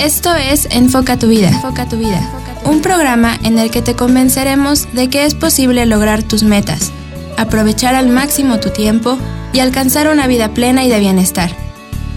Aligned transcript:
Esto 0.00 0.34
es 0.34 0.66
Enfoca 0.70 1.18
tu 1.18 1.28
vida. 1.28 1.48
Enfoca 1.48 1.86
tu 1.86 1.98
vida. 1.98 2.26
Un 2.64 2.80
programa 2.80 3.38
en 3.42 3.58
el 3.58 3.70
que 3.70 3.82
te 3.82 3.94
convenceremos 3.94 4.90
de 4.94 5.10
que 5.10 5.26
es 5.26 5.34
posible 5.34 5.84
lograr 5.84 6.22
tus 6.22 6.42
metas, 6.42 6.90
aprovechar 7.36 7.94
al 7.94 8.08
máximo 8.08 8.60
tu 8.60 8.70
tiempo 8.70 9.18
y 9.52 9.60
alcanzar 9.60 10.08
una 10.08 10.26
vida 10.26 10.54
plena 10.54 10.84
y 10.84 10.88
de 10.88 11.00
bienestar. 11.00 11.50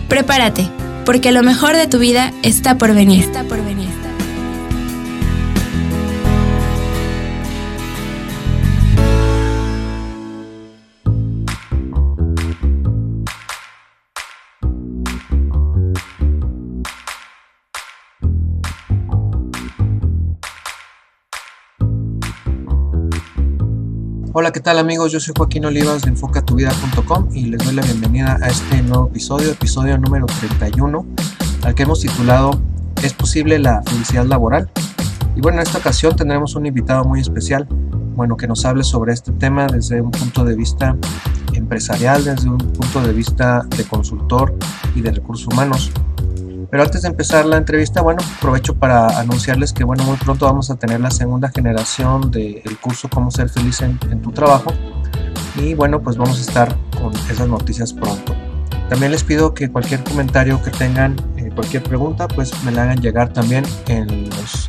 Prepárate, 0.07 0.69
porque 1.05 1.33
lo 1.33 1.43
mejor 1.43 1.75
de 1.75 1.87
tu 1.87 1.99
vida 1.99 2.31
está 2.41 2.77
por 2.77 2.93
venir. 2.93 3.25
Está 3.25 3.43
por 3.43 3.61
venir. 3.65 3.92
Hola, 24.35 24.51
¿qué 24.51 24.61
tal 24.61 24.79
amigos? 24.79 25.11
Yo 25.11 25.19
soy 25.19 25.35
Joaquín 25.37 25.63
Olivas 25.63 26.01
de 26.01 26.09
enfocatuvida.com 26.09 27.29
y 27.35 27.45
les 27.45 27.63
doy 27.63 27.75
la 27.75 27.83
bienvenida 27.83 28.39
a 28.41 28.47
este 28.47 28.81
nuevo 28.81 29.05
episodio, 29.05 29.51
episodio 29.51 29.95
número 29.99 30.25
31, 30.25 31.05
al 31.61 31.75
que 31.75 31.83
hemos 31.83 31.99
titulado 31.99 32.59
¿Es 33.03 33.13
posible 33.13 33.59
la 33.59 33.83
felicidad 33.83 34.25
laboral? 34.25 34.71
Y 35.35 35.41
bueno, 35.41 35.59
en 35.59 35.67
esta 35.67 35.77
ocasión 35.77 36.15
tendremos 36.15 36.55
un 36.55 36.65
invitado 36.65 37.03
muy 37.03 37.19
especial, 37.19 37.67
bueno, 38.15 38.35
que 38.35 38.47
nos 38.47 38.65
hable 38.65 38.83
sobre 38.83 39.13
este 39.13 39.31
tema 39.33 39.67
desde 39.67 40.01
un 40.01 40.09
punto 40.09 40.43
de 40.43 40.55
vista 40.55 40.97
empresarial, 41.53 42.23
desde 42.23 42.49
un 42.49 42.57
punto 42.57 43.01
de 43.03 43.13
vista 43.13 43.61
de 43.77 43.83
consultor 43.83 44.55
y 44.95 45.01
de 45.01 45.11
recursos 45.11 45.45
humanos. 45.45 45.91
Pero 46.73 46.85
antes 46.85 47.03
de 47.03 47.07
empezar 47.07 47.45
la 47.45 47.57
entrevista, 47.57 48.01
bueno, 48.01 48.19
aprovecho 48.35 48.73
para 48.73 49.19
anunciarles 49.19 49.71
que, 49.73 49.83
bueno, 49.83 50.03
muy 50.05 50.17
pronto 50.17 50.47
vamos 50.47 50.71
a 50.71 50.75
tener 50.75 50.99
la 51.01 51.11
segunda 51.11 51.51
generación 51.51 52.31
del 52.31 52.63
curso 52.81 53.07
Cómo 53.09 53.29
ser 53.29 53.47
feliz 53.47 53.81
en, 53.81 53.99
tu 54.23 54.31
trabajo. 54.31 54.73
Y 55.55 55.75
bueno, 55.75 56.01
pues 56.01 56.17
vamos 56.17 56.39
a 56.39 56.41
estar 56.41 56.75
con 56.99 57.13
esas 57.29 57.47
noticias 57.47 57.93
pronto. 57.93 58.33
También 58.89 59.11
les 59.11 59.23
pido 59.23 59.53
que 59.53 59.69
cualquier 59.69 60.03
comentario 60.03 60.59
que 60.63 60.71
tengan, 60.71 61.15
eh, 61.37 61.51
cualquier 61.53 61.83
pregunta, 61.83 62.27
pues 62.27 62.51
me 62.63 62.71
la 62.71 62.81
hagan 62.81 62.99
llegar 63.03 63.31
también 63.31 63.63
en 63.85 64.31
los 64.31 64.62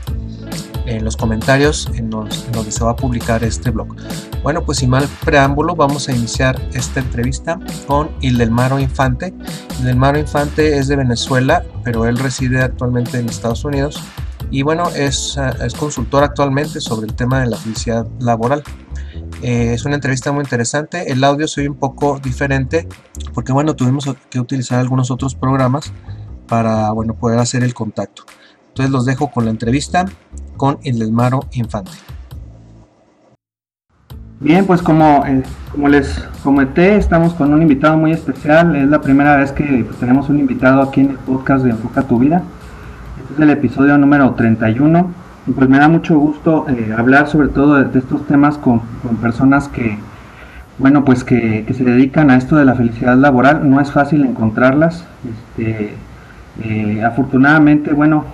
en 0.87 1.05
los 1.05 1.17
comentarios 1.17 1.89
en, 1.95 2.11
donde 2.11 2.71
se 2.71 2.85
va 2.85 2.91
a 2.91 2.97
publicar 2.97 3.43
este 3.45 3.71
blog. 3.71 3.89
Bueno, 4.43 4.65
pues 4.65 4.79
sin 4.79 4.91
mal 4.91 5.09
preámbulo, 5.25 5.75
vamos 5.75 6.09
a 6.09 6.13
iniciar 6.13 6.61
esta 6.73 7.01
entrevista 7.01 7.59
con 7.87 8.11
Ildelmaro 8.21 8.79
Infante. 8.79 9.35
Ildelmaro 9.81 10.19
Infante 10.19 10.79
es 10.79 10.89
de 10.89 10.97
Venezuela, 10.97 11.65
pero 11.83 12.07
él 12.07 12.19
reside 12.19 12.63
actualmente 12.63 13.19
en 13.19 13.29
Estados 13.29 13.65
Unidos 13.65 14.03
y 14.51 14.63
bueno, 14.63 14.89
es, 14.91 15.37
consultor 15.79 16.23
actualmente 16.23 16.81
sobre 16.81 17.07
el 17.07 17.15
tema 17.15 17.41
de 17.41 17.47
la 17.47 17.57
felicidad 17.57 18.07
laboral. 18.21 18.63
Eh, 19.43 19.75
es 19.75 19.85
una 19.85 19.97
entrevista 19.97 20.33
muy 20.33 20.45
interesante. 20.45 21.11
El 21.11 21.23
audio 21.25 21.49
soy 21.49 21.67
un 21.67 21.75
poco 21.75 22.21
diferente 22.21 22.87
porque 23.33 23.53
bueno, 23.53 23.75
tuvimos 23.75 24.09
que 24.31 24.41
utilizar 24.41 24.79
algunos 24.79 25.11
otros 25.11 25.35
programas 25.35 25.93
para 26.47 26.91
bueno, 26.93 27.15
poder 27.15 27.39
hacer 27.39 27.65
el 27.65 27.75
contacto. 27.75 28.25
Entonces 28.75 28.91
los 28.91 29.05
dejo 29.05 29.31
con 29.31 29.45
la 29.45 29.53
entrevista 29.53 30.05
con 30.57 30.79
Ildelmaro 30.83 31.45
Infante. 31.53 31.93
Bien, 34.41 34.67
pues 34.67 34.83
como, 34.83 35.25
eh, 35.25 35.45
como 35.71 35.89
les 35.89 36.19
comenté, 36.43 36.97
estamos 36.97 37.35
con 37.35 37.55
un 37.55 37.63
invitado 37.63 37.97
muy 37.97 38.11
especial. 38.11 38.75
Es 38.75 38.89
la 38.89 39.01
primera 39.01 39.37
vez 39.37 39.53
que 39.53 39.85
pues, 39.87 39.97
tenemos 40.01 40.29
un 40.29 40.41
invitado 40.41 40.83
aquí 40.83 41.03
en 41.03 41.11
el 41.11 41.19
podcast 41.19 41.65
de 41.65 41.71
Enfoca 41.71 42.03
tu 42.03 42.19
Vida. 42.19 42.43
Este 43.21 43.35
es 43.35 43.41
el 43.41 43.51
episodio 43.51 43.97
número 43.97 44.35
31. 44.35 45.09
Y 45.47 45.53
pues 45.53 45.69
me 45.69 45.79
da 45.79 45.87
mucho 45.87 46.19
gusto 46.19 46.67
eh, 46.69 46.93
hablar 46.99 47.29
sobre 47.29 47.49
todo 47.49 47.77
de, 47.77 47.97
estos 47.97 48.27
temas 48.27 48.59
con, 48.59 48.81
personas 49.23 49.69
que, 49.69 50.01
bueno, 50.79 51.05
pues 51.05 51.23
que, 51.23 51.65
se 51.73 51.85
dedican 51.85 52.29
a 52.29 52.37
esto 52.37 52.57
de 52.57 52.65
la 52.65 52.75
felicidad 52.75 53.17
laboral. 53.17 53.71
No 53.71 53.81
es 53.81 53.93
fácil 53.93 54.25
encontrarlas. 54.25 55.07
Este, 55.57 55.95
eh, 56.65 57.05
afortunadamente, 57.05 57.93
bueno, 57.93 58.25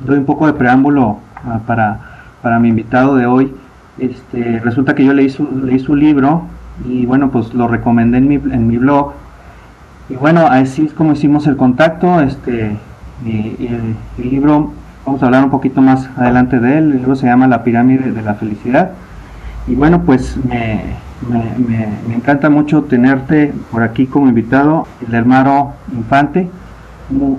doy 0.00 0.18
un 0.18 0.24
poco 0.24 0.46
de 0.46 0.52
preámbulo 0.52 1.18
Ah, 1.46 1.60
para, 1.64 2.00
para 2.42 2.58
mi 2.58 2.68
invitado 2.68 3.14
de 3.14 3.26
hoy. 3.26 3.54
Este, 3.98 4.60
resulta 4.60 4.94
que 4.94 5.04
yo 5.04 5.12
leí 5.12 5.30
su, 5.30 5.48
leí 5.64 5.78
su 5.78 5.94
libro 5.94 6.42
y 6.86 7.06
bueno, 7.06 7.30
pues 7.30 7.54
lo 7.54 7.68
recomendé 7.68 8.18
en 8.18 8.28
mi, 8.28 8.34
en 8.34 8.66
mi 8.66 8.78
blog. 8.78 9.12
Y 10.08 10.16
bueno, 10.16 10.46
así 10.46 10.86
es 10.86 10.92
como 10.92 11.12
hicimos 11.12 11.46
el 11.46 11.56
contacto. 11.56 12.20
Este, 12.20 12.76
el, 13.24 13.96
libro, 14.18 14.72
vamos 15.04 15.22
a 15.22 15.26
hablar 15.26 15.44
un 15.44 15.50
poquito 15.50 15.80
más 15.80 16.08
adelante 16.16 16.58
de 16.58 16.78
él. 16.78 16.84
El 16.84 16.96
libro 16.98 17.14
se 17.14 17.26
llama 17.26 17.46
La 17.46 17.62
pirámide 17.62 18.10
de 18.10 18.22
la 18.22 18.34
felicidad. 18.34 18.90
Y 19.68 19.74
bueno, 19.74 20.02
pues 20.02 20.36
me, 20.44 20.80
me, 21.28 21.88
me, 22.08 22.14
encanta 22.14 22.50
mucho 22.50 22.82
tenerte 22.84 23.52
por 23.70 23.82
aquí 23.82 24.06
como 24.06 24.28
invitado, 24.28 24.86
el 25.06 25.14
hermano 25.14 25.74
Infante. 25.92 26.48
¿Cómo, 27.08 27.38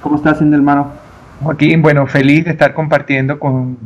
cómo 0.00 0.16
estás, 0.16 0.40
Indelmaro? 0.40 0.97
Joaquín, 1.42 1.82
bueno, 1.82 2.06
feliz 2.06 2.44
de 2.44 2.50
estar 2.50 2.74
compartiendo 2.74 3.38
con, 3.38 3.78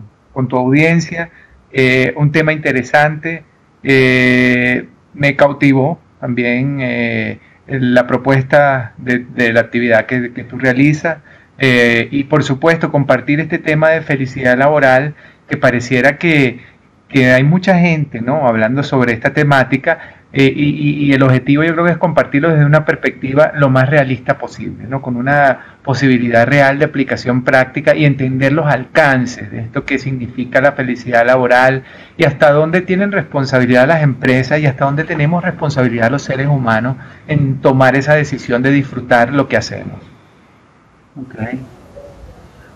tu 0.49 0.57
audiencia 0.57 1.31
eh, 1.73 2.15
un 2.17 2.33
tema 2.33 2.53
interesante. 2.53 3.45
Eh, 3.83 4.87
me 5.15 5.37
cautivó 5.37 6.01
también 6.21 6.79
eh, 6.81 7.39
la 7.67 8.07
propuesta 8.07 8.95
de, 8.97 9.53
la 9.53 9.61
actividad 9.61 10.07
que, 10.07 10.29
tú 10.45 10.59
realizas 10.59 11.19
y 11.59 12.25
por 12.25 12.43
supuesto 12.43 12.91
compartir 12.91 13.39
este 13.39 13.59
tema 13.59 13.91
de 13.91 14.01
felicidad 14.01 14.59
laboral 14.59 15.15
que 15.49 15.57
pareciera 15.57 16.19
que, 16.19 16.61
que 17.09 17.31
hay 17.31 17.45
mucha 17.45 17.79
gente 17.79 18.21
¿no? 18.21 18.49
hablando 18.49 18.83
sobre 18.83 19.13
esta 19.13 19.33
temática, 19.33 20.22
eh, 20.35 20.51
y, 20.55 21.13
el 21.13 21.23
objetivo 21.23 21.63
yo 21.63 21.73
creo 21.73 21.85
que 21.85 21.91
es 21.93 21.99
compartirlo 21.99 22.49
desde 22.49 22.65
una 22.65 22.87
perspectiva 22.87 23.53
lo 23.55 23.69
más 23.69 23.91
realista 23.91 24.39
posible, 24.39 24.85
¿no? 24.89 25.03
con 25.03 25.17
una 25.17 25.77
posibilidad 25.83 26.47
real 26.47 26.79
de 26.79 26.87
aplicación 26.87 27.45
práctica 27.45 27.95
y 27.95 28.07
entender 28.07 28.53
los 28.53 28.67
alcances 28.67 29.51
de 29.51 29.61
esto 29.61 29.85
que 29.85 29.99
significa 29.99 30.63
la 30.63 30.73
felicidad 30.73 31.27
laboral 31.27 31.83
y 32.17 32.25
hasta 32.25 32.51
dónde 32.51 32.81
tienen 32.81 33.13
responsabilidad 33.13 33.87
las 33.87 34.03
empresas 34.03 34.59
y 34.59 34.67
hasta 34.67 34.87
dónde 34.87 35.05
tenemos 35.05 35.45
responsabilidad 35.45 36.11
los 36.11 36.23
seres 36.23 36.47
humanos 36.47 36.97
en 37.29 37.61
tomar 37.61 37.95
esa 37.95 38.15
decisión 38.15 38.63
de 38.63 38.71
disfrutar 38.71 39.35
lo 39.35 39.49
que 39.49 39.59
hacemos. 39.59 40.01
Okay. 41.15 41.61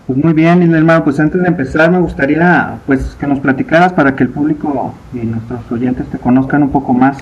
Pues 0.05 0.23
muy 0.23 0.33
bien, 0.33 0.73
hermano, 0.75 1.03
pues 1.03 1.19
antes 1.19 1.41
de 1.41 1.47
empezar 1.47 1.89
me 1.89 1.99
gustaría 1.99 2.77
pues 2.85 3.17
que 3.19 3.25
nos 3.25 3.39
platicaras 3.39 3.93
para 3.93 4.15
que 4.15 4.23
el 4.23 4.29
público 4.29 4.93
y 5.11 5.25
nuestros 5.25 5.71
oyentes 5.71 6.07
te 6.07 6.19
conozcan 6.19 6.61
un 6.61 6.69
poco 6.69 6.93
más 6.93 7.17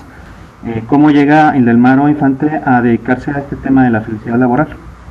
eh, 0.64 0.82
¿Cómo 0.86 1.10
llega 1.10 1.56
Indelmaro 1.56 2.08
Infante 2.08 2.60
a 2.64 2.80
dedicarse 2.80 3.30
a 3.30 3.38
este 3.38 3.56
tema 3.56 3.84
de 3.84 3.90
la 3.90 4.00
felicidad 4.00 4.38
laboral? 4.38 4.68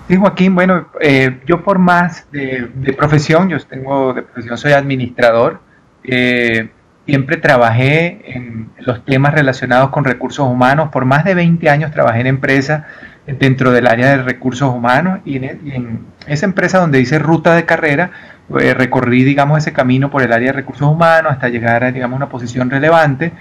Sí, 0.08 0.18
Joaquín, 0.18 0.56
bueno, 0.56 0.88
eh, 1.00 1.40
yo 1.46 1.64
por 1.64 1.80
más 1.80 2.28
de, 2.32 2.70
profesión, 2.98 3.50
yo 3.50 3.60
tengo 3.60 4.14
de 4.14 4.24
profesión, 4.24 4.58
soy 4.58 4.74
administrador, 4.74 5.60
eh, 6.04 6.70
siempre 7.06 7.38
trabajé 7.38 8.22
en 8.36 8.70
los 8.80 9.04
temas 9.06 9.34
relacionados 9.34 9.90
con 9.90 10.04
recursos 10.04 10.48
humanos, 10.48 10.90
por 10.92 11.06
más 11.06 11.24
de 11.24 11.36
20 11.36 11.70
años 11.70 11.92
trabajé 11.92 12.22
en 12.22 12.28
empresas 12.28 12.84
dentro 13.26 13.72
del 13.72 13.88
área 13.88 14.10
de 14.10 14.24
recursos 14.24 14.70
humanos 14.74 15.20
y 15.26 15.38
en, 15.38 16.02
esa 16.28 16.46
empresa 16.46 16.80
donde 16.80 17.00
hice 17.00 17.18
ruta 17.18 17.56
de 17.56 17.66
carrera, 17.66 18.12
recorrí, 18.50 19.24
digamos, 19.24 19.58
ese 19.60 19.74
camino 19.74 20.12
por 20.12 20.22
el 20.22 20.34
área 20.34 20.48
de 20.48 20.54
recursos 20.54 20.88
humanos 20.88 21.32
hasta 21.32 21.50
llegar 21.50 21.84
a, 21.84 21.92
digamos, 21.92 22.18
una 22.18 22.30
posición 22.30 22.70
relevante 22.70 23.32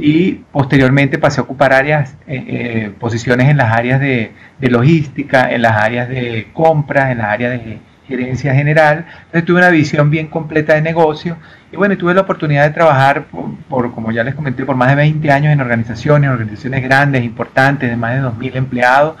y 0.00 0.44
posteriormente 0.50 1.18
pasé 1.18 1.40
a 1.40 1.44
ocupar 1.44 1.74
áreas, 1.74 2.16
eh, 2.26 2.44
eh, 2.48 2.92
posiciones 2.98 3.48
en 3.48 3.58
las 3.58 3.72
áreas 3.72 4.00
de, 4.00 4.32
logística, 4.60 5.50
en 5.50 5.62
las 5.62 5.72
áreas 5.72 6.08
de 6.08 6.48
compras, 6.54 7.10
en 7.10 7.18
las 7.18 7.26
áreas 7.28 7.52
de 7.52 7.78
gerencia 8.08 8.54
general. 8.54 9.06
Entonces 9.26 9.44
tuve 9.44 9.58
una 9.58 9.68
visión 9.68 10.10
bien 10.10 10.28
completa 10.28 10.74
de 10.74 10.80
negocio 10.80 11.36
y 11.70 11.76
bueno, 11.76 11.96
tuve 11.98 12.14
la 12.14 12.22
oportunidad 12.22 12.64
de 12.64 12.70
trabajar, 12.70 13.26
por, 13.68 13.92
como 13.92 14.10
ya 14.10 14.24
les 14.24 14.34
comenté, 14.34 14.64
por 14.64 14.74
más 14.74 14.88
de 14.88 14.96
20 14.96 15.30
años 15.30 15.52
en 15.52 15.60
organizaciones, 15.60 16.30
organizaciones 16.30 16.82
grandes, 16.82 17.22
importantes, 17.22 17.90
de 17.90 17.96
más 17.96 18.14
de 18.14 18.22
2.000 18.22 18.56
empleados. 18.56 19.16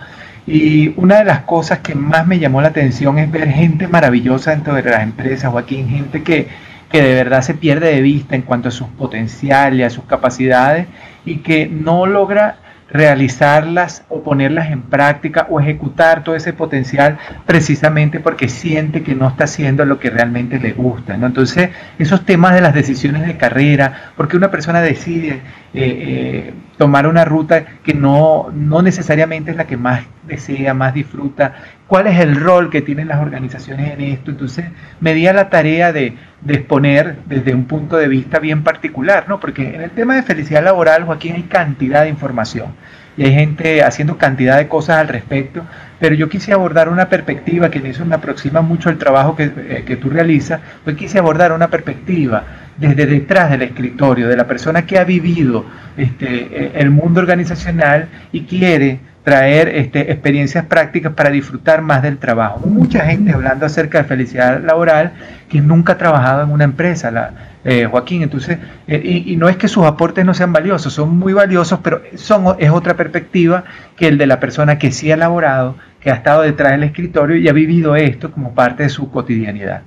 Y 0.46 0.94
una 0.96 1.18
de 1.18 1.26
las 1.26 1.40
cosas 1.40 1.80
que 1.80 1.94
más 1.94 2.26
me 2.26 2.38
llamó 2.38 2.62
la 2.62 2.68
atención 2.68 3.18
es 3.18 3.30
ver 3.30 3.48
gente 3.50 3.86
maravillosa 3.86 4.50
dentro 4.52 4.74
de 4.74 4.82
las 4.82 5.02
empresas, 5.02 5.52
Joaquín, 5.52 5.88
gente 5.88 6.22
que 6.22 6.48
que 6.90 7.02
de 7.02 7.14
verdad 7.14 7.42
se 7.42 7.54
pierde 7.54 7.94
de 7.94 8.02
vista 8.02 8.34
en 8.34 8.42
cuanto 8.42 8.68
a 8.68 8.72
sus 8.72 8.88
potenciales, 8.88 9.86
a 9.86 9.90
sus 9.90 10.04
capacidades 10.04 10.86
y 11.24 11.38
que 11.38 11.66
no 11.68 12.06
logra 12.06 12.56
realizarlas 12.90 14.04
o 14.08 14.22
ponerlas 14.22 14.70
en 14.70 14.82
práctica 14.82 15.46
o 15.48 15.60
ejecutar 15.60 16.24
todo 16.24 16.34
ese 16.34 16.52
potencial 16.52 17.18
precisamente 17.46 18.18
porque 18.18 18.48
siente 18.48 19.02
que 19.02 19.14
no 19.14 19.28
está 19.28 19.44
haciendo 19.44 19.84
lo 19.84 20.00
que 20.00 20.10
realmente 20.10 20.58
le 20.58 20.72
gusta. 20.72 21.16
¿no? 21.16 21.26
Entonces, 21.26 21.70
esos 21.98 22.26
temas 22.26 22.54
de 22.54 22.60
las 22.60 22.74
decisiones 22.74 23.26
de 23.26 23.36
carrera, 23.36 24.12
porque 24.16 24.36
una 24.36 24.50
persona 24.50 24.80
decide 24.80 25.40
eh, 25.72 26.52
tomar 26.76 27.06
una 27.06 27.24
ruta 27.24 27.64
que 27.84 27.94
no, 27.94 28.48
no 28.52 28.82
necesariamente 28.82 29.50
es 29.50 29.56
la 29.56 29.66
que 29.66 29.76
más 29.76 30.02
desea, 30.26 30.74
más 30.74 30.94
disfruta, 30.94 31.54
cuál 31.86 32.06
es 32.06 32.18
el 32.20 32.36
rol 32.36 32.70
que 32.70 32.82
tienen 32.82 33.08
las 33.08 33.20
organizaciones 33.20 33.92
en 33.92 34.00
esto. 34.00 34.30
Entonces 34.30 34.66
me 35.00 35.14
di 35.14 35.26
a 35.26 35.32
la 35.32 35.50
tarea 35.50 35.92
de, 35.92 36.14
de, 36.40 36.54
exponer 36.54 37.18
desde 37.26 37.54
un 37.54 37.66
punto 37.66 37.96
de 37.96 38.08
vista 38.08 38.38
bien 38.38 38.62
particular, 38.64 39.26
¿no? 39.28 39.40
porque 39.40 39.74
en 39.74 39.82
el 39.82 39.90
tema 39.90 40.16
de 40.16 40.22
felicidad 40.22 40.64
laboral, 40.64 41.04
Joaquín, 41.04 41.34
hay 41.34 41.42
cantidad 41.42 42.02
de 42.02 42.08
información 42.08 42.72
y 43.16 43.24
hay 43.24 43.34
gente 43.34 43.82
haciendo 43.82 44.16
cantidad 44.16 44.56
de 44.56 44.68
cosas 44.68 44.96
al 44.96 45.08
respecto, 45.08 45.62
pero 45.98 46.14
yo 46.14 46.28
quise 46.28 46.52
abordar 46.52 46.88
una 46.88 47.08
perspectiva 47.08 47.70
que 47.70 47.78
en 47.78 47.86
eso 47.86 48.06
me 48.06 48.14
aproxima 48.14 48.62
mucho 48.62 48.88
el 48.88 48.98
trabajo 48.98 49.36
que, 49.36 49.44
eh, 49.44 49.84
que 49.86 49.96
tú 49.96 50.08
realizas, 50.08 50.60
pues 50.84 50.96
quise 50.96 51.18
abordar 51.18 51.52
una 51.52 51.68
perspectiva 51.68 52.44
desde 52.80 53.06
detrás 53.06 53.50
del 53.50 53.62
escritorio, 53.62 54.26
de 54.26 54.36
la 54.36 54.46
persona 54.46 54.86
que 54.86 54.98
ha 54.98 55.04
vivido 55.04 55.64
este, 55.96 56.48
eh, 56.50 56.72
el 56.74 56.90
mundo 56.90 57.20
organizacional 57.20 58.08
y 58.32 58.42
quiere 58.42 59.00
traer 59.22 59.68
este, 59.68 60.10
experiencias 60.10 60.64
prácticas 60.64 61.12
para 61.12 61.30
disfrutar 61.30 61.82
más 61.82 62.02
del 62.02 62.18
trabajo. 62.18 62.60
Mucha 62.66 63.04
gente 63.04 63.32
hablando 63.32 63.66
acerca 63.66 63.98
de 63.98 64.04
felicidad 64.04 64.62
laboral 64.62 65.12
que 65.48 65.60
nunca 65.60 65.92
ha 65.92 65.98
trabajado 65.98 66.42
en 66.42 66.50
una 66.50 66.64
empresa, 66.64 67.10
la, 67.10 67.50
eh, 67.64 67.86
Joaquín. 67.90 68.22
Entonces, 68.22 68.58
eh, 68.86 69.22
y, 69.26 69.36
no 69.36 69.48
es 69.48 69.56
que 69.56 69.68
sus 69.68 69.84
aportes 69.84 70.24
no 70.24 70.32
sean 70.32 70.52
valiosos, 70.52 70.94
son 70.94 71.18
muy 71.18 71.32
valiosos, 71.32 71.80
pero 71.82 72.02
son, 72.14 72.56
es 72.58 72.70
otra 72.70 72.96
perspectiva 72.96 73.64
que 73.96 74.08
el 74.08 74.16
de 74.16 74.26
la 74.26 74.40
persona 74.40 74.78
que 74.78 74.90
sí 74.92 75.10
ha 75.10 75.14
elaborado, 75.14 75.76
que 76.00 76.10
ha 76.10 76.14
estado 76.14 76.42
detrás 76.42 76.72
del 76.72 76.84
escritorio 76.84 77.36
y 77.36 77.48
ha 77.48 77.52
vivido 77.52 77.96
esto 77.96 78.32
como 78.32 78.54
parte 78.54 78.84
de 78.84 78.88
su 78.88 79.10
cotidianidad. 79.10 79.82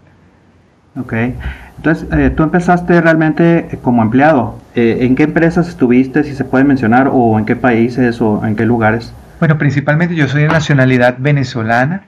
Ok, 0.96 1.14
entonces 1.78 2.08
eh, 2.12 2.30
tú 2.30 2.44
empezaste 2.44 3.02
realmente 3.02 3.80
como 3.82 4.02
empleado. 4.04 4.60
¿En 4.76 5.16
qué 5.16 5.24
empresas 5.24 5.68
estuviste, 5.68 6.24
si 6.24 6.34
se 6.34 6.46
puede 6.46 6.64
mencionar, 6.64 7.10
o 7.12 7.38
en 7.38 7.46
qué 7.46 7.56
países 7.56 8.22
o 8.22 8.46
en 8.46 8.56
qué 8.56 8.66
lugares? 8.66 9.14
Bueno, 9.40 9.58
principalmente 9.58 10.16
yo 10.16 10.28
soy 10.28 10.44
de 10.44 10.48
nacionalidad 10.48 11.18
venezolana, 11.20 12.04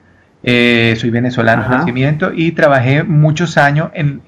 eh, 0.48 0.96
soy 0.98 1.10
venezolano 1.10 1.64
de 1.64 1.70
nacimiento 1.70 2.32
y 2.32 2.52
trabajé 2.52 3.04
muchos 3.04 3.58
años 3.58 3.90
en, 3.96 4.22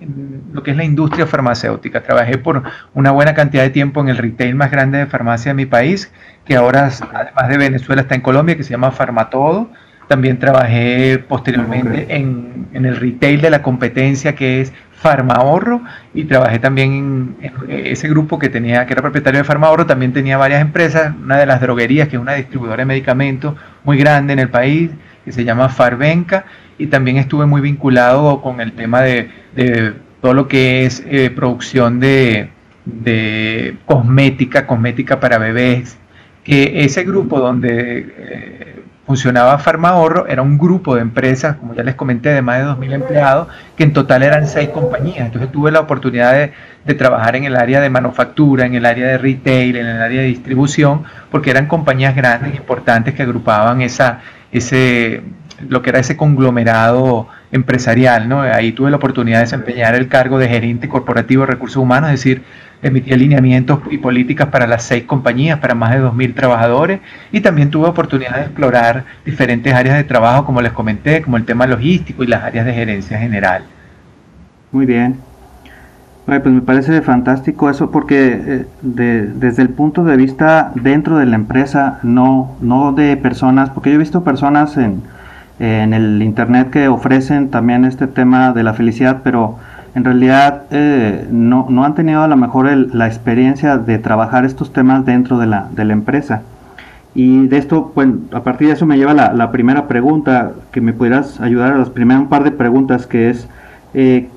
lo 0.52 0.64
que 0.64 0.72
es 0.72 0.78
la 0.78 0.84
industria 0.84 1.28
farmacéutica. 1.28 2.02
Trabajé 2.02 2.40
por 2.40 2.64
una 2.96 3.12
buena 3.12 3.36
cantidad 3.36 3.62
de 3.62 3.70
tiempo 3.70 4.02
en 4.02 4.10
el 4.10 4.18
retail 4.18 4.56
más 4.56 4.72
grande 4.72 4.98
de 4.98 5.06
farmacia 5.06 5.52
de 5.52 5.54
mi 5.54 5.68
país, 5.68 6.12
que 6.44 6.56
ahora, 6.56 6.90
además 7.14 7.50
de 7.50 7.58
Venezuela, 7.58 8.02
está 8.02 8.16
en 8.16 8.22
Colombia, 8.22 8.58
que 8.58 8.64
se 8.64 8.72
llama 8.72 8.90
Farmatodo. 8.90 9.70
También 10.08 10.40
trabajé 10.40 11.20
posteriormente 11.28 12.08
en, 12.10 12.68
en, 12.74 12.86
el 12.86 12.96
retail 12.96 13.42
de 13.42 13.50
la 13.50 13.62
competencia, 13.62 14.36
que 14.36 14.62
es 14.62 14.72
Farmahorro 14.98 15.82
y 16.14 16.24
trabajé 16.24 16.60
también 16.60 17.36
en, 17.42 17.56
ese 17.70 18.08
grupo 18.10 18.40
que 18.40 18.50
tenía 18.50 18.86
que 18.86 18.94
era 18.94 19.02
propietario 19.02 19.40
de 19.40 19.44
Farmahorro. 19.44 19.86
También 19.86 20.14
tenía 20.14 20.38
varias 20.38 20.62
empresas 20.62 21.14
una 21.24 21.38
de 21.38 21.46
las 21.46 21.62
droguerías 21.62 22.08
que 22.08 22.16
es 22.16 22.22
una 22.22 22.34
distribuidora 22.34 22.82
de 22.82 22.86
medicamentos 22.86 23.56
muy 23.84 23.98
grande 23.98 24.34
en 24.34 24.40
el 24.40 24.50
país 24.50 24.92
que 25.24 25.32
se 25.32 25.44
llama 25.44 25.70
Farbenca 25.70 26.46
y 26.78 26.88
también 26.88 27.18
estuve 27.18 27.46
muy 27.46 27.62
vinculado 27.62 28.42
con 28.42 28.62
el 28.62 28.74
tema 28.74 29.02
de, 29.02 29.30
todo 30.22 30.34
lo 30.34 30.48
que 30.48 30.86
es 30.86 31.04
eh, 31.08 31.30
producción 31.30 32.00
de, 32.00 32.50
de, 32.86 33.76
cosmética 33.86 34.66
cosmética 34.66 35.20
para 35.20 35.38
bebés 35.38 35.98
que 36.44 36.86
ese 36.86 37.04
grupo 37.04 37.40
donde 37.40 38.08
eh, 38.18 38.77
funcionaba 39.08 39.58
Farmahorro, 39.58 40.28
era 40.28 40.42
un 40.42 40.58
grupo 40.58 40.96
de 40.96 41.02
empresas, 41.02 41.56
como 41.56 41.74
ya 41.74 41.82
les 41.82 41.96
comenté, 41.96 42.28
de 42.30 42.42
más 42.42 42.60
de 42.60 42.66
2.000 42.66 42.94
empleados, 42.94 43.48
que 43.78 43.84
en 43.84 43.94
total 43.94 44.22
eran 44.22 44.46
seis 44.48 44.68
compañías. 44.68 45.28
Entonces 45.28 45.50
tuve 45.50 45.72
la 45.72 45.80
oportunidad 45.80 46.34
de, 46.34 46.94
trabajar 46.94 47.38
en 47.38 47.46
el 47.46 47.56
área 47.56 47.80
de 47.80 47.90
manufactura, 47.90 48.66
en 48.66 48.76
el 48.76 48.86
área 48.86 49.08
de 49.08 49.18
retail, 49.18 49.78
en 49.78 49.88
el 49.88 50.02
área 50.02 50.22
de 50.22 50.28
distribución, 50.28 51.04
porque 51.32 51.52
eran 51.52 51.68
compañías 51.68 52.16
grandes, 52.18 52.54
importantes, 52.56 53.14
que 53.14 53.24
agrupaban 53.24 53.82
esa, 53.82 54.20
ese, 54.52 55.24
lo 55.68 55.82
que 55.82 55.90
era 55.90 56.00
ese 56.00 56.18
conglomerado 56.18 57.30
empresarial. 57.54 58.28
¿no? 58.28 58.42
Ahí 58.42 58.74
tuve 58.74 58.90
la 58.90 58.98
oportunidad 58.98 59.38
de 59.38 59.46
desempeñar 59.46 59.96
el 59.96 60.10
cargo 60.10 60.38
de 60.38 60.50
gerente 60.50 60.90
corporativo 60.90 61.42
de 61.44 61.48
recursos 61.48 61.78
humanos, 61.78 62.10
es 62.10 62.20
decir, 62.20 62.44
emití 62.82 63.12
alineamientos 63.12 63.80
y 63.90 63.98
políticas 63.98 64.48
para 64.50 64.68
las 64.68 64.84
seis 64.84 65.04
compañías, 65.04 65.60
para 65.60 65.76
más 65.76 65.92
de 65.92 66.02
2.000 66.02 66.36
trabajadores, 66.36 67.00
y 67.32 67.42
también 67.42 67.70
tuve 67.70 67.88
oportunidad 67.88 68.36
de 68.36 68.42
explorar 68.44 69.06
diferentes 69.26 69.74
áreas 69.74 69.98
de 69.98 70.04
trabajo, 70.04 70.46
como 70.46 70.62
les 70.62 70.72
comenté, 70.72 71.22
como 71.22 71.38
el 71.38 71.46
tema 71.46 71.66
logístico 71.66 72.24
y 72.24 72.28
las 72.28 72.44
áreas 72.44 72.66
de 72.66 72.74
gerencia 72.74 73.18
general. 73.18 73.64
Muy 74.72 74.86
bien. 74.86 75.18
pues 76.26 76.46
me 76.46 76.62
parece 76.62 77.02
fantástico 77.02 77.70
eso 77.70 77.90
porque 77.90 78.42
eh, 78.46 78.66
desde 78.82 79.62
el 79.62 79.70
punto 79.70 80.04
de 80.04 80.18
vista 80.18 80.72
dentro 80.76 81.18
de 81.18 81.26
la 81.26 81.36
empresa, 81.36 82.00
no, 82.04 82.58
no 82.62 82.92
de 82.94 83.18
personas, 83.18 83.70
porque 83.70 83.90
yo 83.90 83.96
he 83.96 84.00
visto 84.00 84.24
personas 84.24 84.78
en, 84.78 85.02
en 85.60 85.94
el 85.94 86.22
internet 86.22 86.70
que 86.70 86.88
ofrecen 86.88 87.50
también 87.50 87.86
este 87.86 88.08
tema 88.08 88.52
de 88.52 88.64
la 88.64 88.74
felicidad, 88.74 89.22
pero 89.24 89.58
en 89.98 90.04
realidad 90.04 90.66
eh, 90.70 91.26
no, 91.32 91.66
no, 91.72 91.84
han 91.84 91.96
tenido 91.96 92.22
a 92.22 92.28
lo 92.28 92.38
mejor 92.38 92.70
la 92.72 93.08
experiencia 93.08 93.80
de 93.80 93.98
trabajar 93.98 94.46
estos 94.46 94.72
temas 94.72 95.04
dentro 95.08 95.40
de 95.40 95.48
la, 95.48 95.70
de 95.72 95.86
la 95.86 95.94
empresa. 95.94 96.44
Y 97.16 97.48
de 97.48 97.58
esto, 97.58 97.94
pues, 97.96 98.08
a 98.32 98.44
partir 98.44 98.68
de 98.68 98.76
eso 98.76 98.86
me 98.86 98.96
lleva 99.00 99.16
la, 99.16 99.52
primera 99.52 99.88
pregunta, 99.88 100.52
que 100.72 100.82
me 100.82 100.94
pudieras 100.94 101.42
ayudar 101.42 101.74
a 101.74 101.80
las 101.80 101.90
primeras 101.90 102.22
un 102.22 102.30
par 102.30 102.44
de 102.44 102.52
preguntas, 102.52 103.08
que 103.08 103.32
es, 103.32 103.48
eh, 103.96 104.28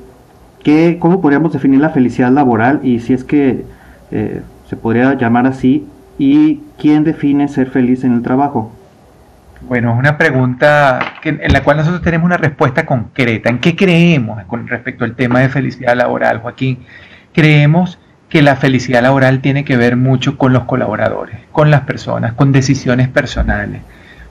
¿qué, 0.65 0.97
¿cómo 0.99 1.21
podríamos 1.21 1.53
definir 1.53 1.81
la 1.81 1.91
felicidad 1.91 2.33
laboral? 2.33 2.81
Y 2.83 3.01
si 3.01 3.13
es 3.13 3.23
que 3.23 3.67
eh, 4.13 4.41
se 4.67 4.77
podría 4.77 5.13
llamar 5.13 5.47
así, 5.47 5.87
¿y 6.19 6.63
quién 6.79 7.05
define 7.05 7.49
ser 7.49 7.69
feliz 7.69 8.03
en 8.03 8.15
el 8.15 8.23
trabajo? 8.23 8.73
Bueno, 9.61 9.93
es 9.93 9.99
una 9.99 10.17
pregunta 10.17 11.17
en 11.23 11.53
la 11.53 11.63
cual 11.63 11.77
nosotros 11.77 12.03
tenemos 12.03 12.27
una 12.27 12.39
respuesta 12.39 12.87
concreta. 12.87 13.51
¿En 13.51 13.59
qué 13.59 13.77
creemos 13.77 14.43
con 14.45 14.67
respecto 14.67 15.05
al 15.05 15.15
tema 15.15 15.41
de 15.41 15.49
felicidad 15.49 15.95
laboral, 15.95 16.39
Joaquín? 16.39 16.79
Creemos 17.33 17.99
que 18.29 18.43
la 18.43 18.57
felicidad 18.57 19.03
laboral 19.03 19.41
tiene 19.41 19.65
que 19.65 19.77
ver 19.77 19.97
mucho 19.97 20.39
con 20.39 20.53
los 20.53 20.65
colaboradores, 20.65 21.37
con 21.53 21.71
las 21.71 21.83
personas, 21.83 22.33
con 22.33 22.53
decisiones 22.53 23.09
personales. 23.09 23.83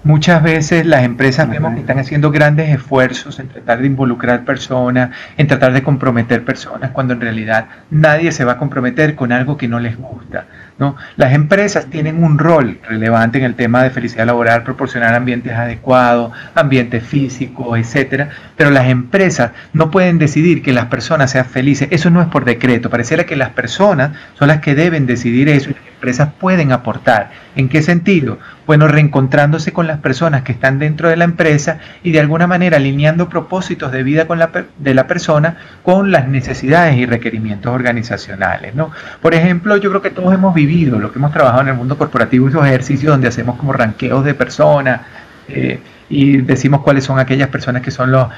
Muchas 0.03 0.41
veces 0.41 0.85
las 0.85 1.03
empresas 1.03 1.49
vemos 1.49 1.73
que 1.73 1.81
están 1.81 1.99
haciendo 1.99 2.31
grandes 2.31 2.69
esfuerzos 2.69 3.37
en 3.39 3.49
tratar 3.49 3.81
de 3.81 3.87
involucrar 3.87 4.45
personas, 4.45 5.09
en 5.35 5.47
tratar 5.47 5.73
de 5.73 5.83
comprometer 5.83 6.45
personas, 6.45 6.91
cuando 6.91 7.13
en 7.13 7.19
realidad 7.19 7.65
nadie 7.91 8.31
se 8.31 8.45
va 8.45 8.53
a 8.53 8.57
comprometer 8.57 9.15
con 9.15 9.33
algo 9.33 9.57
que 9.57 9.67
no 9.67 9.81
les 9.81 9.97
gusta. 9.97 10.45
¿No? 10.79 10.95
Las 11.17 11.33
empresas 11.33 11.87
tienen 11.87 12.23
un 12.23 12.39
rol 12.39 12.79
relevante 12.87 13.37
en 13.37 13.43
el 13.43 13.55
tema 13.55 13.83
de 13.83 13.89
felicidad 13.89 14.25
laboral, 14.25 14.63
proporcionar 14.63 15.13
ambientes 15.13 15.53
adecuados, 15.53 16.31
ambientes 16.55 17.03
físicos, 17.03 17.77
etcétera, 17.77 18.29
pero 18.55 18.71
las 18.71 18.87
empresas 18.87 19.51
no 19.73 19.91
pueden 19.91 20.17
decidir 20.17 20.63
que 20.63 20.73
las 20.73 20.85
personas 20.85 21.31
sean 21.31 21.45
felices. 21.45 21.89
Eso 21.91 22.09
no 22.09 22.21
es 22.21 22.27
por 22.27 22.45
decreto. 22.45 22.89
Pareciera 22.89 23.25
que 23.25 23.35
las 23.35 23.49
personas 23.49 24.11
son 24.37 24.47
las 24.47 24.61
que 24.61 24.75
deben 24.75 25.05
decidir 25.05 25.49
eso 25.49 25.69
empresas 25.99 26.29
pueden 26.39 26.71
aportar. 26.71 27.29
¿En 27.57 27.67
qué 27.67 27.81
sentido? 27.81 28.39
Bueno, 28.65 28.87
reencontrándose 28.87 29.73
con 29.73 29.85
las 29.85 29.99
personas 29.99 30.43
que 30.43 30.53
están 30.53 30.79
dentro 30.79 31.09
de 31.09 31.17
la 31.17 31.25
empresa 31.25 31.79
y 32.03 32.11
de 32.11 32.21
alguna 32.21 32.47
manera 32.47 32.77
alineando 32.77 33.27
propósitos 33.27 33.91
de 33.91 34.03
vida 34.03 34.25
con 34.25 34.39
la, 34.39 34.49
de 34.77 34.93
la 34.93 35.07
persona 35.07 35.57
con 35.83 36.11
las 36.11 36.29
necesidades 36.29 36.95
y 36.95 37.05
requerimientos 37.05 37.73
organizacionales. 37.73 38.75
¿no? 38.75 38.91
Por 39.21 39.33
ejemplo, 39.33 39.75
yo 39.75 39.89
creo 39.89 40.01
que 40.01 40.09
todos 40.09 40.33
hemos 40.33 40.53
vivido 40.53 40.68
lo 40.75 41.11
que 41.11 41.19
hemos 41.19 41.31
trabajado 41.31 41.61
en 41.63 41.67
el 41.69 41.75
mundo 41.75 41.97
corporativo, 41.97 42.47
esos 42.47 42.65
ejercicios 42.65 43.11
donde 43.11 43.27
hacemos 43.27 43.57
como 43.57 43.73
ranqueos 43.73 44.23
de 44.23 44.33
personas. 44.33 45.01
Eh, 45.47 45.79
y 46.09 46.37
decimos 46.37 46.81
cuáles 46.81 47.03
son 47.03 47.19
aquellas 47.19 47.49
personas 47.49 47.81
que 47.81 47.91
son 47.91 48.11
los, 48.11 48.29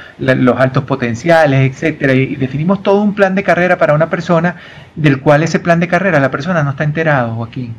altos 0.58 0.84
potenciales, 0.84 1.72
etcétera, 1.72 2.14
y, 2.14 2.36
definimos 2.36 2.84
todo 2.84 3.02
un 3.02 3.16
plan 3.16 3.34
de 3.34 3.44
carrera 3.44 3.78
para 3.78 3.94
una 3.94 4.10
persona 4.10 4.58
del 4.96 5.22
cual 5.22 5.44
ese 5.44 5.60
plan 5.60 5.80
de 5.80 5.88
carrera 5.88 6.20
la 6.20 6.32
persona 6.32 6.64
no 6.64 6.72
está 6.72 6.84
enterado, 6.84 7.36
Joaquín. 7.36 7.74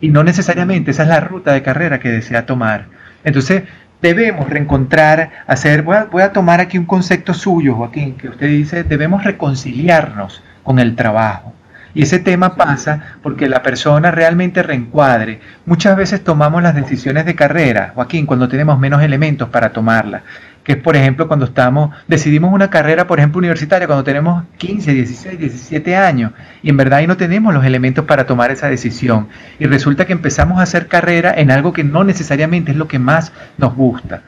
Y 0.00 0.08
no 0.08 0.24
necesariamente 0.24 0.90
esa 0.90 1.02
es 1.04 1.08
la 1.08 1.20
ruta 1.20 1.52
de 1.52 1.62
carrera 1.62 2.00
que 2.00 2.10
desea 2.10 2.46
tomar. 2.46 2.86
Entonces, 3.22 3.64
debemos 4.02 4.48
reencontrar, 4.48 5.30
hacer, 5.46 5.82
voy 5.82 6.22
a 6.22 6.32
tomar 6.32 6.60
aquí 6.60 6.78
un 6.78 6.86
concepto 6.86 7.32
suyo, 7.34 7.74
Joaquín, 7.74 8.14
que 8.16 8.28
usted 8.28 8.48
dice, 8.48 8.84
debemos 8.84 9.24
reconciliarnos 9.24 10.42
con 10.62 10.78
el 10.78 10.96
trabajo. 10.96 11.54
Y 11.94 12.02
ese 12.02 12.18
tema 12.18 12.56
pasa 12.56 13.18
porque 13.22 13.48
la 13.48 13.62
persona 13.62 14.10
realmente 14.10 14.62
reencuadre. 14.62 15.40
Muchas 15.64 15.96
veces 15.96 16.24
tomamos 16.24 16.62
las 16.62 16.74
decisiones 16.74 17.24
de 17.24 17.34
carrera, 17.36 17.92
Joaquín, 17.94 18.26
cuando 18.26 18.48
tenemos 18.48 18.78
menos 18.78 19.02
elementos 19.02 19.48
para 19.48 19.72
tomarlas. 19.72 20.22
que 20.64 20.72
es 20.72 20.78
por 20.78 20.96
ejemplo 20.96 21.28
cuando 21.28 21.44
estamos, 21.44 21.94
decidimos 22.08 22.52
una 22.52 22.70
carrera, 22.70 23.06
por 23.06 23.18
ejemplo, 23.18 23.38
universitaria, 23.38 23.86
cuando 23.86 24.02
tenemos 24.02 24.44
15, 24.56 24.94
16, 24.94 25.38
17 25.38 25.94
años, 25.94 26.32
y 26.62 26.70
en 26.70 26.76
verdad 26.78 27.00
ahí 27.00 27.06
no 27.06 27.18
tenemos 27.18 27.52
los 27.52 27.64
elementos 27.64 28.06
para 28.06 28.24
tomar 28.26 28.50
esa 28.50 28.68
decisión. 28.68 29.28
Y 29.58 29.66
resulta 29.66 30.06
que 30.06 30.14
empezamos 30.14 30.58
a 30.58 30.62
hacer 30.62 30.88
carrera 30.88 31.34
en 31.36 31.50
algo 31.50 31.74
que 31.74 31.84
no 31.84 32.02
necesariamente 32.02 32.72
es 32.72 32.78
lo 32.78 32.88
que 32.88 32.98
más 32.98 33.32
nos 33.58 33.74
gusta. 33.74 34.22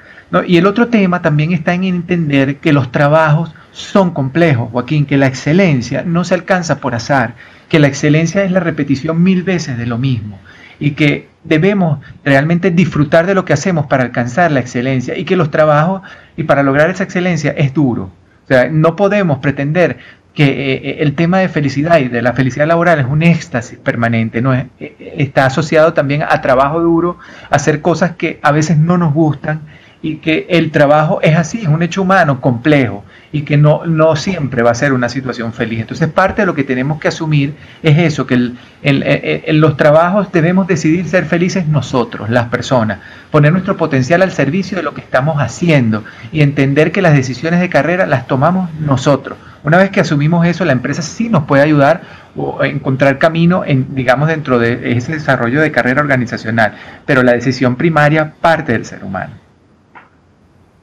Y 0.47 0.59
el 0.59 0.67
otro 0.67 0.89
tema 0.89 1.23
también 1.23 1.53
está 1.53 1.73
en 1.73 1.85
entender 1.85 2.57
que 2.57 2.73
los 2.73 2.93
trabajos 2.93 3.55
son 3.73 4.11
complejos, 4.11 4.71
Joaquín, 4.73 5.07
que 5.07 5.17
la 5.17 5.29
excelencia 5.29 6.03
no 6.05 6.25
se 6.25 6.35
alcanza 6.35 6.81
por 6.81 6.95
azar, 6.95 7.35
que 7.69 7.79
la 7.79 7.89
excelencia 7.89 8.45
es 8.45 8.51
la 8.51 8.61
repetición 8.61 9.23
mil 9.23 9.43
veces 9.43 9.79
de 9.79 9.87
lo 9.87 9.99
mismo 9.99 10.39
y 10.79 10.93
que 10.93 11.29
debemos 11.45 12.01
realmente 12.25 12.71
disfrutar 12.71 13.27
de 13.27 13.35
lo 13.35 13.45
que 13.45 13.53
hacemos 13.53 13.87
para 13.87 14.05
alcanzar 14.05 14.53
la 14.53 14.61
excelencia 14.61 15.17
y 15.17 15.25
que 15.25 15.37
los 15.37 15.51
trabajos 15.51 16.03
y 16.37 16.45
para 16.45 16.63
lograr 16.63 16.91
esa 16.91 17.05
excelencia 17.05 17.55
es 17.57 17.73
duro. 17.73 18.11
O 18.45 18.47
sea, 18.49 18.69
no 18.69 18.95
podemos 18.95 19.39
pretender 19.39 19.99
que 20.35 20.45
eh, 20.45 20.75
eh, 20.75 20.97
el 21.01 21.15
tema 21.15 21.39
de 21.39 21.49
felicidad 21.49 21.99
y 21.99 22.09
de 22.09 22.21
la 22.21 22.35
felicidad 22.35 22.67
laboral 22.67 23.01
es 23.01 23.07
un 23.07 23.23
éxtasis 23.23 23.79
permanente, 23.79 24.43
no 24.43 24.55
eh, 24.55 24.69
está 25.17 25.47
asociado 25.47 25.95
también 25.95 26.23
a 26.23 26.43
trabajo 26.43 26.81
duro, 26.81 27.19
hacer 27.49 27.81
cosas 27.81 28.17
que 28.17 28.39
a 28.43 28.53
veces 28.53 28.77
no 28.77 28.99
nos 28.99 29.15
gustan 29.15 29.63
y 30.07 30.19
que 30.19 30.47
el 30.51 30.71
trabajo 30.71 31.19
es 31.21 31.37
así, 31.37 31.63
es 31.63 31.67
un 31.67 31.83
hecho 31.83 32.03
humano 32.03 32.41
complejo 32.41 33.05
y 33.33 33.43
que 33.43 33.57
no, 33.57 33.87
no 33.87 34.15
siempre 34.15 34.63
va 34.63 34.71
a 34.71 34.75
ser 34.75 34.93
una 34.93 35.09
situación 35.09 35.53
feliz. 35.53 35.81
Entonces 35.81 36.09
parte 36.09 36.43
de 36.43 36.47
lo 36.47 36.55
que 36.55 36.63
tenemos 36.63 37.01
que 37.01 37.09
asumir 37.09 37.55
es 37.83 37.99
eso, 37.99 38.25
que 38.25 38.35
el, 38.35 38.57
en 38.83 39.61
los 39.61 39.77
trabajos 39.77 40.31
debemos 40.31 40.69
decidir 40.69 41.09
ser 41.09 41.25
felices 41.25 41.67
nosotros, 41.67 42.31
las 42.31 42.47
personas, 42.51 43.01
poner 43.33 43.51
nuestro 43.51 43.77
potencial 43.77 44.23
al 44.23 44.31
servicio 44.31 44.77
de 44.77 44.85
lo 44.85 44.95
que 44.95 45.01
estamos 45.01 45.43
haciendo 45.43 46.05
y 46.31 46.43
entender 46.43 46.93
que 46.93 47.03
las 47.03 47.15
decisiones 47.15 47.59
de 47.59 47.69
carrera 47.69 48.07
las 48.07 48.29
tomamos 48.29 48.71
nosotros. 48.79 49.37
Una 49.65 49.79
vez 49.79 49.91
que 49.91 49.99
asumimos 49.99 50.47
eso, 50.47 50.65
la 50.65 50.71
empresa 50.71 51.03
sí 51.03 51.29
nos 51.29 51.47
puede 51.47 51.65
ayudar 51.65 52.03
o 52.37 52.63
encontrar 52.63 53.19
camino 53.19 53.65
en, 53.65 53.93
digamos, 53.97 54.29
dentro 54.29 54.61
de 54.61 54.93
ese 54.97 55.15
desarrollo 55.15 55.61
de 55.61 55.73
carrera 55.73 56.01
organizacional, 56.01 56.75
pero 57.05 57.25
la 57.25 57.33
decisión 57.33 57.75
primaria 57.75 58.35
parte 58.41 58.71
del 58.71 58.85
ser 58.85 59.03
humano. 59.03 59.46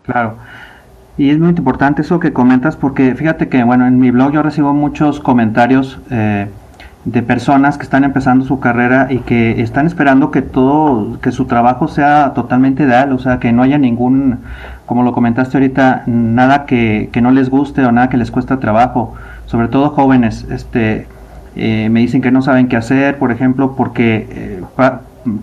Claro. 0.04 0.36
Y 1.18 1.30
es 1.30 1.40
muy 1.40 1.50
importante 1.50 2.02
eso 2.02 2.20
que 2.20 2.34
comentas 2.34 2.76
porque 2.76 3.16
fíjate 3.16 3.48
que, 3.48 3.64
bueno, 3.64 3.86
en 3.86 4.00
mi 4.00 4.12
blog 4.12 4.32
yo 4.32 4.42
recibo 4.42 4.74
muchos 4.74 5.20
comentarios 5.20 6.00
eh, 6.10 6.48
de 7.06 7.22
personas 7.22 7.78
que 7.78 7.84
están 7.84 8.04
empezando 8.04 8.46
su 8.46 8.60
carrera 8.60 9.08
y 9.10 9.20
que 9.20 9.62
están 9.62 9.86
esperando 9.86 10.32
que 10.32 10.42
todo, 10.42 11.20
que 11.22 11.32
su 11.32 11.46
trabajo 11.46 11.88
sea 11.88 12.32
totalmente 12.34 12.84
ideal, 12.84 13.12
o 13.12 13.20
sea, 13.20 13.40
que 13.40 13.52
no 13.52 13.62
haya 13.62 13.78
ningún, 13.78 14.40
como 14.86 15.04
lo 15.04 15.14
comentaste 15.14 15.58
ahorita, 15.58 16.04
nada 16.08 16.66
que, 16.66 17.10
que 17.12 17.22
no 17.22 17.32
les 17.32 17.50
guste 17.50 17.86
o 17.86 17.92
nada 17.92 18.10
que 18.10 18.18
les 18.18 18.32
cueste 18.32 18.58
trabajo, 18.58 19.14
sobre 19.46 19.68
todo 19.68 19.90
jóvenes, 19.90 20.48
este, 20.50 21.08
eh, 21.56 21.90
me 21.92 22.00
dicen 22.00 22.22
que 22.22 22.32
no 22.32 22.42
saben 22.42 22.68
qué 22.68 22.78
hacer, 22.78 23.20
por 23.20 23.32
ejemplo, 23.32 23.76
porque 23.76 24.28
eh, 24.32 24.62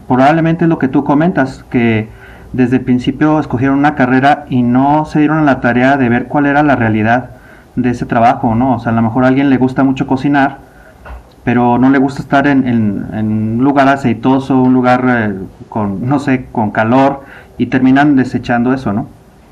probablemente 0.09 0.65
es 0.65 0.69
lo 0.69 0.79
que 0.79 0.89
tú 0.89 1.05
comentas, 1.05 1.65
que 1.71 2.09
desde 2.53 2.77
el 2.77 2.83
principio 2.83 3.39
escogieron 3.39 3.79
una 3.79 3.95
carrera 3.95 4.47
y 4.49 4.63
no 4.63 5.05
se 5.05 5.21
dieron 5.21 5.39
a 5.39 5.43
la 5.43 5.61
tarea 5.61 5.97
de 5.97 6.09
ver 6.09 6.27
cuál 6.27 6.47
era 6.47 6.63
la 6.63 6.77
realidad 6.77 7.31
de 7.77 7.91
ese 7.91 8.07
trabajo, 8.07 8.55
¿no? 8.55 8.77
O 8.77 8.81
sea, 8.81 8.93
a 8.93 8.95
lo 8.95 9.03
mejor 9.03 9.25
a 9.25 9.29
alguien 9.29 9.51
le 9.51 9.57
gusta 9.57 9.85
mucho 9.85 10.07
cocinar, 10.07 10.59
pero 11.45 11.79
no 11.79 11.91
le 11.91 11.99
gusta 11.99 12.23
estar 12.23 12.47
en, 12.47 12.69
un 13.13 13.59
lugar 13.63 13.89
aceitoso, 13.89 14.61
un 14.61 14.75
lugar 14.75 15.05
eh, 15.09 15.35
con, 15.69 16.09
no 16.09 16.19
sé, 16.19 16.47
con 16.51 16.71
calor, 16.71 17.25
y 17.57 17.67
terminan 17.67 18.17
desechando 18.17 18.73
eso, 18.73 18.93
¿no? 18.93 19.09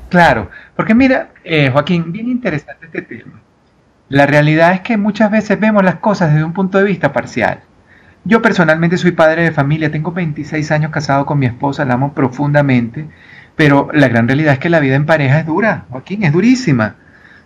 Claro, 0.09 0.49
porque 0.75 0.95
mira, 0.95 1.29
eh, 1.43 1.69
Joaquín, 1.71 2.11
bien 2.11 2.29
interesante 2.29 2.87
este 2.87 3.03
tema. 3.03 3.39
La 4.09 4.25
realidad 4.25 4.73
es 4.73 4.81
que 4.81 4.97
muchas 4.97 5.29
veces 5.29 5.59
vemos 5.59 5.83
las 5.83 5.95
cosas 5.95 6.31
desde 6.31 6.43
un 6.43 6.53
punto 6.53 6.79
de 6.79 6.83
vista 6.83 7.13
parcial. 7.13 7.59
Yo 8.29 8.43
personalmente 8.43 8.95
soy 8.99 9.13
padre 9.13 9.41
de 9.41 9.51
familia, 9.51 9.89
tengo 9.89 10.11
26 10.11 10.69
años 10.69 10.91
casado 10.91 11.25
con 11.25 11.39
mi 11.39 11.47
esposa, 11.47 11.83
la 11.83 11.95
amo 11.95 12.13
profundamente, 12.13 13.07
pero 13.55 13.89
la 13.91 14.07
gran 14.07 14.27
realidad 14.27 14.53
es 14.53 14.59
que 14.59 14.69
la 14.69 14.79
vida 14.79 14.93
en 14.93 15.07
pareja 15.07 15.39
es 15.39 15.47
dura, 15.47 15.85
Joaquín, 15.89 16.23
es 16.23 16.31
durísima. 16.31 16.93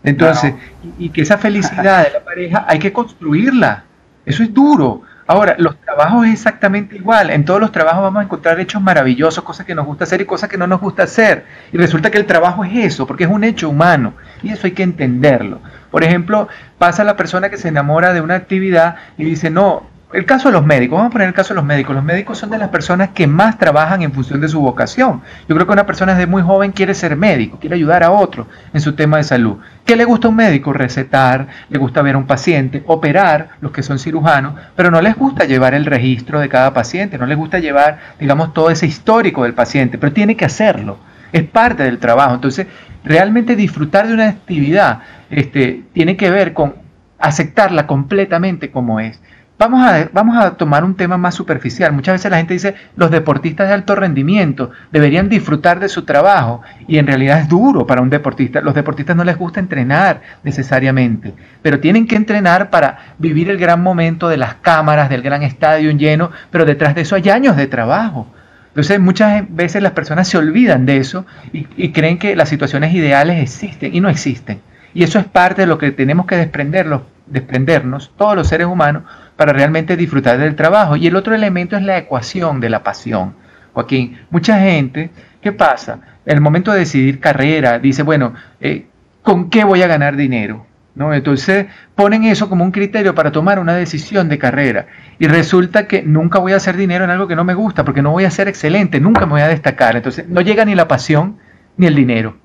Entonces, 0.04 0.56
y, 1.00 1.08
que 1.08 1.22
esa 1.22 1.38
felicidad 1.38 2.04
de 2.04 2.12
la 2.12 2.20
pareja 2.20 2.66
hay 2.68 2.80
que 2.80 2.92
construirla. 2.92 3.86
Eso 4.25 4.44
es 4.44 4.54
duro. 4.54 5.04
Ahora, 5.25 5.56
los 5.58 5.80
trabajos 5.80 6.25
es 6.25 6.34
exactamente 6.34 6.98
igual. 6.98 7.30
En 7.30 7.46
todos 7.46 7.62
los 7.62 7.72
trabajos 7.72 8.02
vamos 8.04 8.20
a 8.20 8.24
encontrar 8.25 8.60
hechos 8.60 8.82
maravillosos, 8.82 9.42
cosas 9.42 9.66
que 9.66 9.75
nos 9.75 9.86
gusta 9.86 10.04
hacer 10.04 10.20
y 10.20 10.25
cosas 10.25 10.50
que 10.50 10.58
no 10.58 10.68
nos 10.68 10.82
gusta 10.82 11.04
hacer. 11.04 11.46
Y 11.72 11.78
resulta 11.78 12.12
que 12.12 12.18
el 12.18 12.25
trabajo 12.25 12.66
es 12.66 12.75
eso, 12.75 13.08
porque 13.08 13.24
es 13.24 13.30
un 13.30 13.46
hecho 13.46 13.70
humano. 13.70 14.16
Y 14.42 14.52
eso 14.52 14.68
hay 14.68 14.74
que 14.74 14.84
entenderlo. 14.84 15.62
Por 15.92 16.04
ejemplo, 16.04 16.50
pasa 16.78 17.06
la 17.06 17.16
persona 17.16 17.50
que 17.50 17.56
se 17.56 17.70
enamora 17.70 18.12
de 18.12 18.20
una 18.20 18.36
actividad 18.36 18.98
y 19.18 19.24
dice, 19.24 19.50
no, 19.50 19.93
el 20.13 20.25
caso 20.25 20.50
de 20.50 20.53
los 20.53 20.65
médicos, 20.65 20.98
vamos 20.98 21.10
a 21.10 21.13
poner 21.13 21.27
el 21.27 21.34
caso 21.34 21.53
de 21.53 21.55
los 21.55 21.65
médicos. 21.65 21.96
Los 21.96 22.03
médicos 22.03 22.38
son 22.38 22.50
de 22.51 22.58
las 22.58 22.70
personas 22.70 23.10
que 23.10 23.25
más 23.25 23.58
trabajan 23.58 24.01
en 24.03 24.13
función 24.13 24.39
de 24.41 24.48
su 24.48 24.62
vocación. 24.62 25.22
Yo 25.50 25.55
creo 25.55 25.65
que 25.65 25.74
una 25.74 25.86
persona 25.86 26.13
desde 26.13 26.27
muy 26.27 26.41
joven 26.41 26.72
quiere 26.72 26.93
ser 26.93 27.15
médico, 27.15 27.58
quiere 27.60 27.75
ayudar 27.75 28.03
a 28.03 28.12
otro 28.12 28.48
en 28.74 28.82
su 28.82 28.93
tema 28.93 29.17
de 29.17 29.24
salud. 29.24 29.58
¿Qué 29.86 29.96
le 29.96 30.05
gusta 30.05 30.27
a 30.27 30.29
un 30.29 30.36
médico? 30.36 30.72
Recetar, 30.72 31.48
le 31.70 31.79
gusta 31.79 32.01
ver 32.01 32.15
a 32.15 32.20
un 32.20 32.27
paciente, 32.27 32.84
operar, 32.86 33.50
los 33.60 33.72
que 33.72 33.84
son 33.84 33.98
cirujanos, 33.98 34.53
pero 34.75 34.91
no 34.91 35.01
les 35.01 35.15
gusta 35.15 35.46
llevar 35.46 35.74
el 35.74 35.86
registro 35.86 36.39
de 36.39 36.48
cada 36.48 36.74
paciente, 36.74 37.17
no 37.17 37.25
les 37.25 37.38
gusta 37.38 37.60
llevar, 37.60 38.00
digamos, 38.20 38.53
todo 38.53 38.70
ese 38.70 38.86
histórico 38.86 39.43
del 39.43 39.53
paciente, 39.53 39.98
pero 39.98 40.13
tiene 40.13 40.36
que 40.36 40.46
hacerlo. 40.46 40.98
Es 41.32 41.43
parte 41.43 41.84
del 41.84 41.98
trabajo. 41.98 42.36
Entonces, 42.36 42.67
realmente 43.03 43.55
disfrutar 43.55 44.08
de 44.08 44.13
una 44.13 44.29
actividad 44.29 45.00
este, 45.32 45.84
tiene 45.93 46.15
que 46.15 46.29
ver 46.29 46.53
con 46.53 46.75
aceptarla 47.17 47.88
completamente 47.88 48.70
como 48.70 49.00
es. 49.00 49.20
Vamos 49.57 49.88
a, 49.88 50.10
vamos 50.12 50.36
a 50.36 50.55
tomar 50.55 50.83
un 50.83 50.95
tema 50.95 51.17
más 51.17 51.36
superficial. 51.36 51.93
Muchas 51.93 52.15
veces 52.15 52.31
la 52.31 52.38
gente 52.38 52.55
dice, 52.55 52.75
los 52.95 53.12
deportistas 53.12 53.67
de 53.67 53.75
alto 53.75 53.95
rendimiento 53.95 54.72
deberían 54.91 55.29
disfrutar 55.29 55.79
de 55.79 55.89
su 55.89 56.03
trabajo 56.03 56.62
y 56.88 56.98
en 56.98 57.05
realidad 57.05 57.39
es 57.39 57.48
duro 57.48 57.86
para 57.86 58.01
un 58.01 58.10
deportista. 58.10 58.62
Los 58.62 58.74
deportistas 58.74 59.15
no 59.15 59.24
les 59.24 59.38
gusta 59.38 59.60
entrenar 59.60 60.22
necesariamente, 60.43 61.33
pero 61.62 61.79
tienen 61.79 62.07
que 62.07 62.15
entrenar 62.15 62.72
para 62.72 63.13
vivir 63.19 63.50
el 63.50 63.57
gran 63.57 63.81
momento 63.81 64.27
de 64.27 64.38
las 64.38 64.55
cámaras, 64.55 65.10
del 65.10 65.22
gran 65.22 65.43
estadio 65.43 65.91
lleno, 65.91 66.31
pero 66.50 66.65
detrás 66.65 66.95
de 66.95 67.01
eso 67.01 67.15
hay 67.15 67.29
años 67.29 67.55
de 67.55 67.67
trabajo. 67.67 68.27
Entonces 68.69 69.00
muchas 69.00 69.43
veces 69.50 69.83
las 69.83 69.91
personas 69.91 70.27
se 70.27 70.39
olvidan 70.39 70.88
de 70.88 70.98
eso 70.98 71.27
y, 71.51 71.91
creen 71.91 72.17
que 72.17 72.36
las 72.36 72.50
situaciones 72.50 72.91
ideales 72.95 73.39
existen 73.39 73.95
y 73.95 74.01
no 74.01 74.10
existen. 74.10 74.62
Y 74.95 75.03
eso 75.03 75.19
es 75.19 75.25
parte 75.25 75.62
de 75.62 75.67
lo 75.67 75.77
que 75.77 75.91
tenemos 75.91 76.25
que 76.25 76.38
desprendernos 76.38 78.12
todos 78.17 78.36
los 78.36 78.48
seres 78.48 78.65
humanos 78.65 79.03
para 79.36 79.54
realmente 79.54 79.98
disfrutar 79.98 80.38
del 80.38 80.56
trabajo. 80.56 80.96
Y 80.96 81.08
el 81.08 81.16
otro 81.16 81.36
elemento 81.36 81.75
es 81.75 81.84
la 81.84 81.98
ecuación 81.98 82.60
de 82.60 82.70
la 82.70 82.84
pasión. 82.84 83.36
Joaquín, 83.74 84.20
mucha 84.30 84.60
gente, 84.60 85.10
¿qué 85.42 85.52
pasa? 85.52 86.00
En 86.25 86.36
el 86.36 86.42
momento 86.42 86.72
de 86.72 86.80
decidir 86.80 87.20
carrera, 87.20 87.80
dice, 87.80 88.04
bueno, 88.04 88.34
eh, 88.62 88.86
¿con 89.22 89.50
qué 89.50 89.63
voy 89.63 89.82
a 89.82 89.88
ganar 89.88 90.16
dinero? 90.16 90.66
¿No? 90.96 91.12
Entonces 91.12 91.66
ponen 91.96 92.24
eso 92.24 92.50
como 92.50 92.63
un 92.63 92.72
criterio 92.72 93.16
para 93.16 93.32
tomar 93.32 93.58
una 93.58 93.74
decisión 93.74 94.30
de 94.30 94.38
carrera 94.38 94.86
y 95.18 95.25
resulta 95.25 95.88
que 95.88 96.04
nunca 96.04 96.38
voy 96.38 96.54
a 96.54 96.58
hacer 96.58 96.78
dinero 96.78 97.04
en 97.04 97.10
algo 97.10 97.28
que 97.28 97.36
no 97.36 97.44
me 97.44 97.56
gusta 97.56 97.84
porque 97.84 98.04
no 98.04 98.12
voy 98.12 98.25
a 98.25 98.32
ser 98.32 98.48
excelente, 98.48 99.00
nunca 99.00 99.25
me 99.25 99.32
voy 99.32 99.42
a 99.42 99.48
destacar. 99.48 99.96
Entonces 99.96 100.28
no 100.30 100.42
llega 100.42 100.66
ni 100.66 100.75
la 100.75 100.88
pasión 100.88 101.38
ni 101.78 101.88
el 101.88 101.96
dinero. 101.96 102.38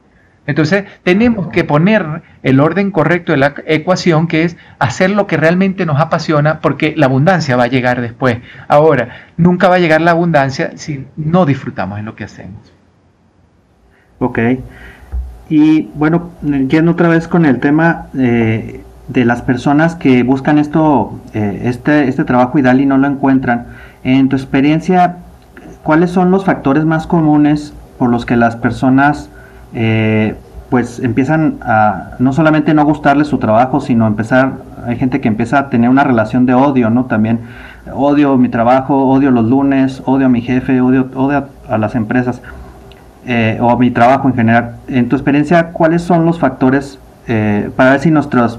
Entonces 0.49 0.87
tenemos 1.05 1.49
que 1.49 1.63
poner 1.63 2.23
el 2.43 2.59
orden 2.61 2.91
correcto 2.91 3.33
de 3.33 3.39
la 3.39 3.53
ecuación, 3.67 4.27
que 4.29 4.45
es 4.45 4.57
hacer 4.79 5.11
lo 5.11 5.27
que 5.27 5.37
realmente 5.37 5.85
nos 5.85 6.01
apasiona, 6.01 6.61
porque 6.61 6.95
la 6.97 7.05
abundancia 7.05 7.55
va 7.55 7.65
a 7.65 7.69
llegar 7.69 8.01
después. 8.01 8.39
Ahora, 8.67 9.11
nunca 9.37 9.69
va 9.69 9.75
a 9.75 9.79
llegar 9.79 10.01
la 10.01 10.13
abundancia 10.13 10.73
si 10.77 11.07
no 11.17 11.45
disfrutamos 11.45 11.99
en 11.99 12.07
lo 12.07 12.17
que 12.17 12.25
hacemos. 12.25 12.73
Ok. 14.21 14.39
Y 15.51 15.83
bueno, 15.95 16.31
yendo 16.41 16.93
otra 16.93 17.09
vez 17.09 17.29
con 17.29 17.45
el 17.45 17.61
tema 17.61 18.07
eh, 18.17 18.81
de 19.09 19.25
las 19.27 19.43
personas 19.43 19.97
que 19.97 20.23
buscan 20.23 20.57
esto, 20.57 21.21
eh, 21.35 21.61
este, 21.65 22.09
este 22.09 22.25
trabajo 22.25 22.59
ideal 22.59 22.81
y 22.81 22.87
no 22.87 22.97
lo 22.97 23.07
encuentran, 23.07 23.67
en 24.03 24.31
tu 24.31 24.37
experiencia, 24.37 25.19
¿cuáles 25.83 26.11
son 26.11 26.31
los 26.31 26.47
factores 26.47 26.87
más 26.87 27.07
comunes 27.07 27.75
por 27.99 28.09
los 28.09 28.25
que 28.25 28.39
las 28.39 28.57
personas 28.57 29.29
eh, 29.75 30.35
pues 30.71 31.01
empiezan 31.01 31.59
a 31.63 32.11
no 32.19 32.33
solamente 32.33 32.75
no 32.75 32.85
gustarle 32.85 33.25
su 33.25 33.39
trabajo, 33.39 33.81
sino 33.81 34.07
empezar, 34.07 34.53
hay 34.87 34.97
gente 34.97 35.21
que 35.21 35.29
empieza 35.29 35.59
a 35.59 35.71
tener 35.71 35.89
una 35.89 36.05
relación 36.05 36.45
de 36.47 36.55
odio, 36.55 36.91
¿no? 36.91 37.07
También 37.07 37.41
odio 37.95 38.37
mi 38.37 38.49
trabajo, 38.49 39.07
odio 39.07 39.31
los 39.31 39.47
lunes, 39.47 40.03
odio 40.05 40.27
a 40.27 40.29
mi 40.29 40.43
jefe, 40.43 40.81
odio, 40.81 41.09
odio 41.15 41.49
a, 41.69 41.79
las 41.79 41.95
empresas 41.95 42.43
eh, 43.27 43.59
o 43.61 43.71
a 43.71 43.79
mi 43.79 43.91
trabajo 43.91 44.29
en 44.29 44.35
general. 44.35 44.77
En 44.89 45.09
tu 45.09 45.17
experiencia, 45.17 45.71
¿cuáles 45.73 46.03
son 46.03 46.27
los 46.27 46.39
factores 46.39 46.99
eh, 47.27 47.71
para 47.75 47.93
ver 47.93 48.01
si 48.01 48.11
nuestros, 48.11 48.59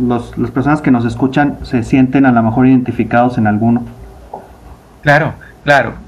los, 0.00 0.36
las 0.36 0.50
personas 0.50 0.80
que 0.80 0.90
nos 0.90 1.04
escuchan 1.04 1.58
se 1.62 1.84
sienten 1.84 2.26
a 2.26 2.32
lo 2.32 2.42
mejor 2.42 2.66
identificados 2.66 3.38
en 3.38 3.46
alguno? 3.46 3.84
Claro, 5.02 5.34
claro. 5.62 6.03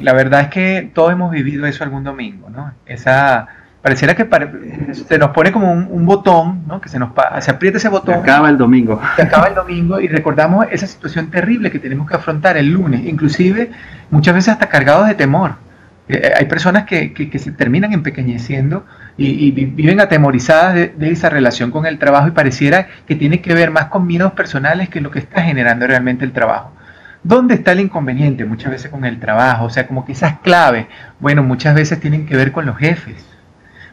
La 0.00 0.12
verdad 0.12 0.42
es 0.42 0.48
que 0.48 0.90
todos 0.94 1.12
hemos 1.12 1.30
vivido 1.30 1.66
eso 1.66 1.84
algún 1.84 2.04
domingo, 2.04 2.50
¿no? 2.50 2.72
Esa 2.86 3.48
Pareciera 3.80 4.16
que 4.16 4.28
se 4.92 5.18
nos 5.18 5.30
pone 5.30 5.52
como 5.52 5.72
un, 5.72 6.04
botón, 6.04 6.64
¿no? 6.66 6.80
que 6.80 6.88
se 6.88 6.98
nos 6.98 7.10
se 7.38 7.50
aprieta 7.52 7.78
ese 7.78 7.88
botón. 7.88 8.16
Se 8.16 8.20
acaba 8.20 8.50
el 8.50 8.58
domingo. 8.58 9.00
Se 9.14 9.22
acaba 9.22 9.46
el 9.46 9.54
domingo 9.54 10.00
y 10.00 10.08
recordamos 10.08 10.66
esa 10.72 10.86
situación 10.88 11.30
terrible 11.30 11.70
que 11.70 11.78
tenemos 11.78 12.08
que 12.08 12.16
afrontar 12.16 12.56
el 12.56 12.72
lunes, 12.72 13.06
inclusive 13.06 13.70
muchas 14.10 14.34
veces 14.34 14.48
hasta 14.54 14.68
cargados 14.68 15.06
de 15.06 15.14
temor. 15.14 15.52
Eh, 16.08 16.20
eh, 16.24 16.32
hay 16.36 16.46
personas 16.46 16.84
que, 16.84 17.12
que, 17.12 17.38
se 17.38 17.52
terminan 17.52 17.92
empequeñeciendo 17.92 18.84
y, 19.16 19.52
viven 19.52 20.00
atemorizadas 20.00 20.74
de, 20.74 20.88
de, 20.88 21.10
esa 21.10 21.30
relación 21.30 21.70
con 21.70 21.86
el 21.86 21.98
trabajo 21.98 22.26
y 22.26 22.32
pareciera 22.32 22.88
que 23.06 23.14
tiene 23.14 23.40
que 23.40 23.54
ver 23.54 23.70
más 23.70 23.86
con 23.86 24.06
miedos 24.06 24.32
personales 24.32 24.88
que 24.88 25.00
lo 25.00 25.12
que 25.12 25.20
está 25.20 25.42
generando 25.42 25.86
realmente 25.86 26.24
el 26.24 26.32
trabajo. 26.32 26.72
¿Dónde 27.28 27.54
está 27.56 27.72
el 27.72 27.80
inconveniente? 27.80 28.46
Muchas 28.46 28.70
veces 28.72 28.90
con 28.90 29.04
el 29.04 29.20
trabajo, 29.20 29.66
o 29.66 29.70
sea, 29.70 29.86
como 29.86 30.04
que 30.04 30.12
esas 30.12 30.38
claves, 30.40 30.86
bueno, 31.20 31.42
muchas 31.42 31.74
veces 31.74 32.00
tienen 32.00 32.24
que 32.24 32.34
ver 32.34 32.52
con 32.52 32.64
los 32.64 32.76
jefes 32.76 33.24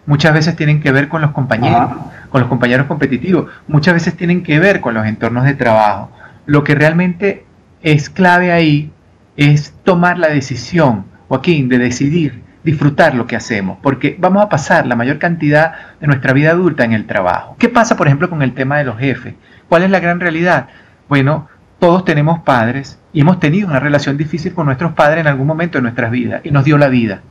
muchas 0.05 0.33
veces 0.33 0.55
tienen 0.55 0.81
que 0.81 0.91
ver 0.91 1.07
con 1.07 1.21
los 1.21 1.31
compañeros, 1.31 1.91
con 2.29 2.41
los 2.41 2.49
compañeros 2.49 2.87
competitivos, 2.87 3.51
muchas 3.67 3.93
veces 3.95 4.15
tienen 4.15 4.43
que 4.43 4.59
ver 4.59 4.81
con 4.81 4.93
los 4.93 5.05
entornos 5.05 5.45
de 5.45 5.53
trabajo. 5.53 6.11
Lo 6.45 6.63
que 6.63 6.75
realmente 6.75 7.45
es 7.81 8.09
clave 8.09 8.51
ahí 8.51 8.91
es 9.37 9.73
tomar 9.83 10.19
la 10.19 10.27
decisión, 10.27 11.05
Joaquín, 11.27 11.69
de 11.69 11.79
decidir 11.79 12.43
disfrutar 12.63 13.13
lo 13.13 13.27
que 13.27 13.35
hacemos, 13.35 13.77
porque 13.81 14.15
vamos 14.19 14.43
a 14.43 14.49
pasar 14.49 14.87
la 14.87 14.95
mayor 14.95 15.19
cantidad 15.19 15.73
de 15.99 16.07
nuestra 16.07 16.33
vida 16.33 16.49
adulta 16.51 16.83
en 16.83 16.93
el 16.93 17.05
trabajo. 17.05 17.55
¿Qué 17.59 17.69
pasa, 17.69 17.95
por 17.95 18.07
ejemplo, 18.07 18.29
con 18.29 18.41
el 18.41 18.55
tema 18.55 18.77
de 18.77 18.85
los 18.85 18.97
jefes? 18.97 19.35
¿Cuál 19.69 19.83
es 19.83 19.91
la 19.91 19.99
gran 19.99 20.19
realidad? 20.19 20.67
Bueno, 21.07 21.47
todos 21.77 22.05
tenemos 22.05 22.39
padres 22.39 22.99
y 23.15 23.21
hemos 23.21 23.39
tenido 23.39 23.69
una 23.69 23.79
relación 23.79 24.17
difícil 24.17 24.53
con 24.53 24.65
nuestros 24.65 24.91
padres 24.91 25.21
en 25.21 25.27
algún 25.27 25.47
momento 25.47 25.77
de 25.77 25.83
nuestras 25.83 26.11
vidas 26.11 26.41
y 26.43 26.51
nos 26.51 26.65
dio 26.65 26.77
la 26.77 26.89
vida. 26.89 27.21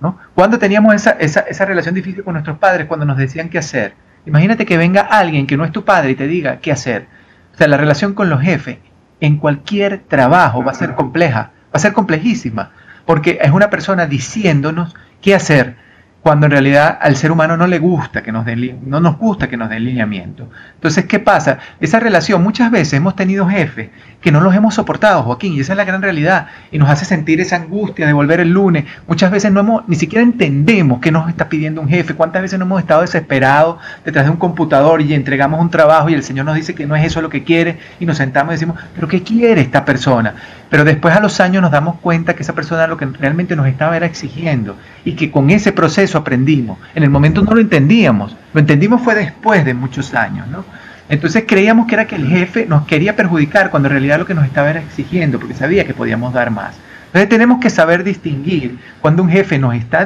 ¿no? 0.00 0.18
¿Cuándo 0.34 0.58
teníamos 0.58 0.96
esa, 0.96 1.12
esa, 1.12 1.40
esa 1.42 1.64
relación 1.64 1.94
difícil 1.94 2.24
con 2.24 2.32
nuestros 2.32 2.58
padres? 2.58 2.88
Cuando 2.88 3.06
nos 3.06 3.16
decían 3.16 3.48
qué 3.48 3.58
hacer. 3.58 3.94
Imagínate 4.26 4.66
que 4.66 4.76
venga 4.76 5.02
alguien 5.02 5.46
que 5.46 5.56
no 5.56 5.64
es 5.64 5.70
tu 5.70 5.84
padre 5.84 6.10
y 6.10 6.14
te 6.16 6.26
diga 6.26 6.58
qué 6.58 6.72
hacer. 6.72 7.06
O 7.54 7.56
sea, 7.56 7.68
la 7.68 7.76
relación 7.76 8.14
con 8.14 8.28
los 8.28 8.40
jefes 8.40 8.78
en 9.20 9.36
cualquier 9.36 10.00
trabajo 10.08 10.64
va 10.64 10.72
a 10.72 10.74
ser 10.74 10.96
compleja, 10.96 11.52
va 11.66 11.74
a 11.74 11.78
ser 11.78 11.92
complejísima, 11.92 12.72
porque 13.06 13.38
es 13.40 13.52
una 13.52 13.70
persona 13.70 14.06
diciéndonos 14.06 14.96
qué 15.22 15.36
hacer 15.36 15.76
cuando 16.22 16.46
en 16.46 16.52
realidad 16.52 16.98
al 17.00 17.16
ser 17.16 17.30
humano 17.30 17.56
no 17.56 17.66
le 17.66 17.78
gusta 17.78 18.22
que 18.22 18.32
nos 18.32 18.44
den, 18.44 18.80
no 18.86 19.00
nos 19.00 19.16
gusta 19.18 19.48
que 19.48 19.56
nos 19.56 19.70
den 19.70 19.84
lineamiento. 19.84 20.48
Entonces, 20.74 21.06
¿qué 21.06 21.20
pasa? 21.20 21.58
Esa 21.80 22.00
relación, 22.00 22.42
muchas 22.42 22.70
veces 22.70 22.94
hemos 22.94 23.14
tenido 23.14 23.48
jefes 23.48 23.90
que 24.20 24.32
no 24.32 24.40
los 24.40 24.54
hemos 24.54 24.74
soportado, 24.74 25.22
Joaquín, 25.22 25.54
y 25.54 25.60
esa 25.60 25.74
es 25.74 25.76
la 25.76 25.84
gran 25.84 26.02
realidad, 26.02 26.48
y 26.72 26.78
nos 26.78 26.90
hace 26.90 27.04
sentir 27.04 27.40
esa 27.40 27.56
angustia 27.56 28.06
de 28.06 28.12
volver 28.12 28.40
el 28.40 28.50
lunes. 28.50 28.84
Muchas 29.06 29.30
veces 29.30 29.52
no 29.52 29.60
hemos, 29.60 29.88
ni 29.88 29.94
siquiera 29.94 30.22
entendemos 30.22 31.00
qué 31.00 31.12
nos 31.12 31.28
está 31.28 31.48
pidiendo 31.48 31.80
un 31.80 31.88
jefe, 31.88 32.14
cuántas 32.14 32.42
veces 32.42 32.58
no 32.58 32.64
hemos 32.64 32.80
estado 32.80 33.02
desesperados 33.02 33.78
detrás 34.04 34.24
de 34.24 34.32
un 34.32 34.38
computador 34.38 35.00
y 35.00 35.14
entregamos 35.14 35.60
un 35.60 35.70
trabajo 35.70 36.08
y 36.08 36.14
el 36.14 36.24
Señor 36.24 36.46
nos 36.46 36.56
dice 36.56 36.74
que 36.74 36.84
no 36.84 36.96
es 36.96 37.06
eso 37.06 37.22
lo 37.22 37.30
que 37.30 37.44
quiere, 37.44 37.78
y 38.00 38.06
nos 38.06 38.16
sentamos 38.16 38.52
y 38.52 38.54
decimos, 38.54 38.76
pero 38.94 39.06
¿qué 39.06 39.22
quiere 39.22 39.60
esta 39.60 39.84
persona? 39.84 40.34
Pero 40.70 40.84
después 40.84 41.14
a 41.14 41.20
los 41.20 41.40
años 41.40 41.62
nos 41.62 41.70
damos 41.70 41.96
cuenta 42.00 42.34
que 42.34 42.42
esa 42.42 42.54
persona 42.54 42.86
lo 42.86 42.96
que 42.96 43.06
realmente 43.06 43.56
nos 43.56 43.66
estaba 43.66 43.96
era 43.96 44.06
exigiendo 44.06 44.76
y 45.04 45.12
que 45.12 45.30
con 45.30 45.50
ese 45.50 45.72
proceso 45.72 46.18
aprendimos. 46.18 46.78
En 46.94 47.02
el 47.02 47.10
momento 47.10 47.42
no 47.42 47.54
lo 47.54 47.60
entendíamos, 47.60 48.36
lo 48.52 48.60
entendimos 48.60 49.00
fue 49.02 49.14
después 49.14 49.64
de 49.64 49.74
muchos 49.74 50.14
años, 50.14 50.46
¿no? 50.48 50.64
Entonces 51.08 51.44
creíamos 51.46 51.86
que 51.86 51.94
era 51.94 52.06
que 52.06 52.16
el 52.16 52.28
jefe 52.28 52.66
nos 52.66 52.86
quería 52.86 53.16
perjudicar 53.16 53.70
cuando 53.70 53.88
en 53.88 53.92
realidad 53.92 54.18
lo 54.18 54.26
que 54.26 54.34
nos 54.34 54.44
estaba 54.44 54.68
era 54.68 54.80
exigiendo, 54.80 55.38
porque 55.38 55.54
sabía 55.54 55.84
que 55.84 55.94
podíamos 55.94 56.34
dar 56.34 56.50
más. 56.50 56.76
Entonces 57.06 57.30
tenemos 57.30 57.60
que 57.60 57.70
saber 57.70 58.04
distinguir 58.04 58.78
cuando 59.00 59.22
un 59.22 59.30
jefe 59.30 59.58
nos 59.58 59.74
está, 59.74 60.04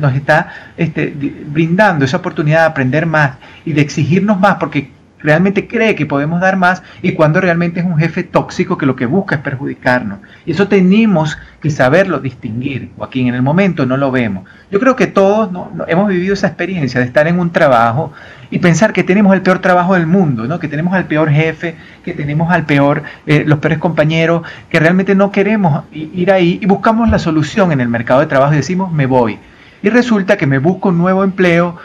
nos 0.00 0.14
está 0.14 0.48
este, 0.76 1.14
brindando 1.46 2.04
esa 2.04 2.16
oportunidad 2.16 2.60
de 2.60 2.66
aprender 2.66 3.06
más 3.06 3.36
y 3.64 3.72
de 3.72 3.80
exigirnos 3.82 4.40
más, 4.40 4.56
porque 4.56 4.90
realmente 5.22 5.66
cree 5.66 5.94
que 5.94 6.06
podemos 6.06 6.40
dar 6.40 6.56
más 6.56 6.82
y 7.02 7.12
cuando 7.12 7.40
realmente 7.40 7.80
es 7.80 7.86
un 7.86 7.98
jefe 7.98 8.22
tóxico 8.22 8.76
que 8.78 8.86
lo 8.86 8.96
que 8.96 9.06
busca 9.06 9.36
es 9.36 9.40
perjudicarnos. 9.40 10.20
Y 10.44 10.52
eso 10.52 10.68
tenemos 10.68 11.38
que 11.60 11.70
saberlo 11.70 12.18
distinguir. 12.20 12.90
Joaquín, 12.96 13.28
en 13.28 13.34
el 13.34 13.42
momento 13.42 13.86
no 13.86 13.96
lo 13.96 14.10
vemos. 14.10 14.44
Yo 14.70 14.80
creo 14.80 14.96
que 14.96 15.06
todos 15.06 15.50
hemos 15.88 16.08
vivido 16.08 16.34
esa 16.34 16.48
experiencia 16.48 17.00
de 17.00 17.06
estar 17.06 17.26
en 17.26 17.38
un 17.38 17.50
trabajo 17.50 18.12
y 18.50 18.58
pensar 18.58 18.92
que 18.92 19.02
tenemos 19.04 19.34
el 19.34 19.42
peor 19.42 19.60
trabajo 19.60 19.94
del 19.94 20.06
mundo, 20.06 20.46
¿no? 20.46 20.58
que 20.58 20.68
tenemos 20.68 20.92
al 20.94 21.06
peor 21.06 21.30
jefe, 21.30 21.76
que 22.04 22.12
tenemos 22.12 22.52
al 22.52 22.66
peor, 22.66 23.02
eh, 23.26 23.44
los 23.46 23.58
peores 23.60 23.78
compañeros, 23.78 24.42
que 24.68 24.78
realmente 24.78 25.14
no 25.14 25.30
queremos 25.30 25.84
ir 25.92 26.30
ahí 26.30 26.58
y 26.60 26.66
buscamos 26.66 27.08
la 27.10 27.18
solución 27.18 27.72
en 27.72 27.80
el 27.80 27.88
mercado 27.88 28.20
de 28.20 28.26
trabajo 28.26 28.52
y 28.52 28.56
decimos 28.56 28.92
me 28.92 29.06
voy. 29.06 29.38
Y 29.82 29.88
resulta 29.88 30.36
que 30.36 30.46
me 30.46 30.58
busco 30.58 30.90
un 30.90 30.98
nuevo 30.98 31.24
empleo 31.24 31.76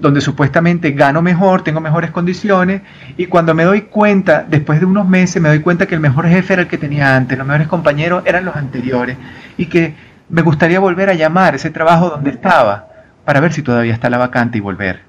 donde 0.00 0.20
supuestamente 0.20 0.92
gano 0.92 1.22
mejor, 1.22 1.62
tengo 1.62 1.80
mejores 1.80 2.10
condiciones, 2.10 2.82
y 3.16 3.26
cuando 3.26 3.54
me 3.54 3.64
doy 3.64 3.82
cuenta, 3.82 4.44
después 4.48 4.80
de 4.80 4.86
unos 4.86 5.08
meses, 5.08 5.40
me 5.40 5.48
doy 5.48 5.60
cuenta 5.60 5.86
que 5.86 5.94
el 5.94 6.00
mejor 6.00 6.28
jefe 6.28 6.54
era 6.54 6.62
el 6.62 6.68
que 6.68 6.78
tenía 6.78 7.16
antes, 7.16 7.36
los 7.38 7.46
mejores 7.46 7.68
compañeros 7.68 8.22
eran 8.26 8.44
los 8.44 8.56
anteriores, 8.56 9.16
y 9.56 9.66
que 9.66 9.94
me 10.28 10.42
gustaría 10.42 10.80
volver 10.80 11.10
a 11.10 11.14
llamar 11.14 11.54
ese 11.54 11.70
trabajo 11.70 12.10
donde 12.10 12.30
estaba, 12.30 12.88
para 13.24 13.40
ver 13.40 13.52
si 13.52 13.62
todavía 13.62 13.92
está 13.92 14.10
la 14.10 14.18
vacante 14.18 14.58
y 14.58 14.60
volver. 14.60 15.05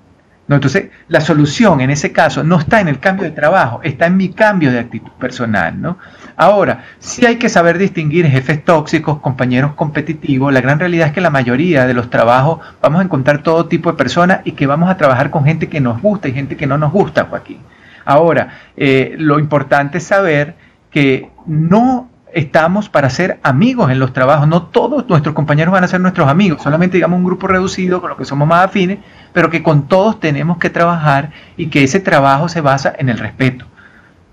No, 0.48 0.56
entonces, 0.56 0.92
la 1.10 1.20
solución 1.20 1.82
en 1.82 1.90
ese 1.90 2.14
caso 2.14 2.42
no 2.42 2.58
está 2.58 2.80
en 2.80 2.88
el 2.88 3.00
cambio 3.00 3.26
de 3.26 3.32
trabajo, 3.32 3.82
está 3.84 4.06
en 4.06 4.16
mi 4.16 4.30
cambio 4.30 4.72
de 4.72 4.80
actitud 4.80 5.12
personal. 5.20 5.82
¿no? 5.82 5.98
Ahora, 6.38 6.86
sí 7.00 7.26
hay 7.26 7.36
que 7.36 7.50
saber 7.50 7.78
distinguir 7.78 8.26
jefes 8.28 8.64
tóxicos, 8.64 9.20
compañeros 9.20 9.74
competitivos. 9.74 10.54
La 10.54 10.62
gran 10.62 10.80
realidad 10.80 11.08
es 11.08 11.14
que 11.14 11.20
la 11.20 11.30
mayoría 11.30 11.86
de 11.86 11.94
los 11.94 12.10
trabajos 12.10 12.60
vamos 12.82 13.02
a 13.02 13.04
encontrar 13.04 13.44
todo 13.44 13.66
tipo 13.66 13.92
de 13.92 13.98
personas 13.98 14.40
y 14.46 14.54
que 14.54 14.68
vamos 14.68 14.90
a 14.90 14.96
trabajar 14.96 15.32
con 15.32 15.44
gente 15.44 15.68
que 15.68 15.82
nos 15.82 16.02
gusta 16.02 16.30
y 16.30 16.34
gente 16.34 16.56
que 16.56 16.66
no 16.66 16.78
nos 16.78 16.94
gusta, 16.94 17.26
Joaquín. 17.26 17.60
Ahora, 18.06 18.60
eh, 18.78 19.16
lo 19.18 19.40
importante 19.40 19.98
es 19.98 20.06
saber 20.06 20.56
que 20.92 21.30
no 21.46 22.10
estamos 22.34 22.88
para 22.88 23.10
ser 23.10 23.40
amigos 23.44 23.90
en 23.92 24.00
los 24.00 24.14
trabajos. 24.14 24.48
No 24.48 24.64
todos 24.64 25.08
nuestros 25.10 25.34
compañeros 25.34 25.72
van 25.72 25.84
a 25.84 25.88
ser 25.88 26.00
nuestros 26.00 26.28
amigos, 26.28 26.62
solamente 26.62 26.98
digamos 26.98 27.18
un 27.18 27.26
grupo 27.26 27.48
reducido 27.48 28.00
con 28.00 28.10
los 28.10 28.18
que 28.18 28.26
somos 28.26 28.48
más 28.48 28.66
afines, 28.66 29.00
pero 29.38 29.52
que 29.52 29.62
con 29.62 29.88
todos 29.88 30.19
tenemos 30.19 30.58
que 30.58 30.71
trabajar 30.71 31.30
y 31.58 31.67
que 31.67 31.84
ese 31.84 32.00
trabajo 32.00 32.50
se 32.50 32.60
basa 32.60 32.91
en 32.97 33.08
el 33.08 33.19
respeto. 33.19 33.67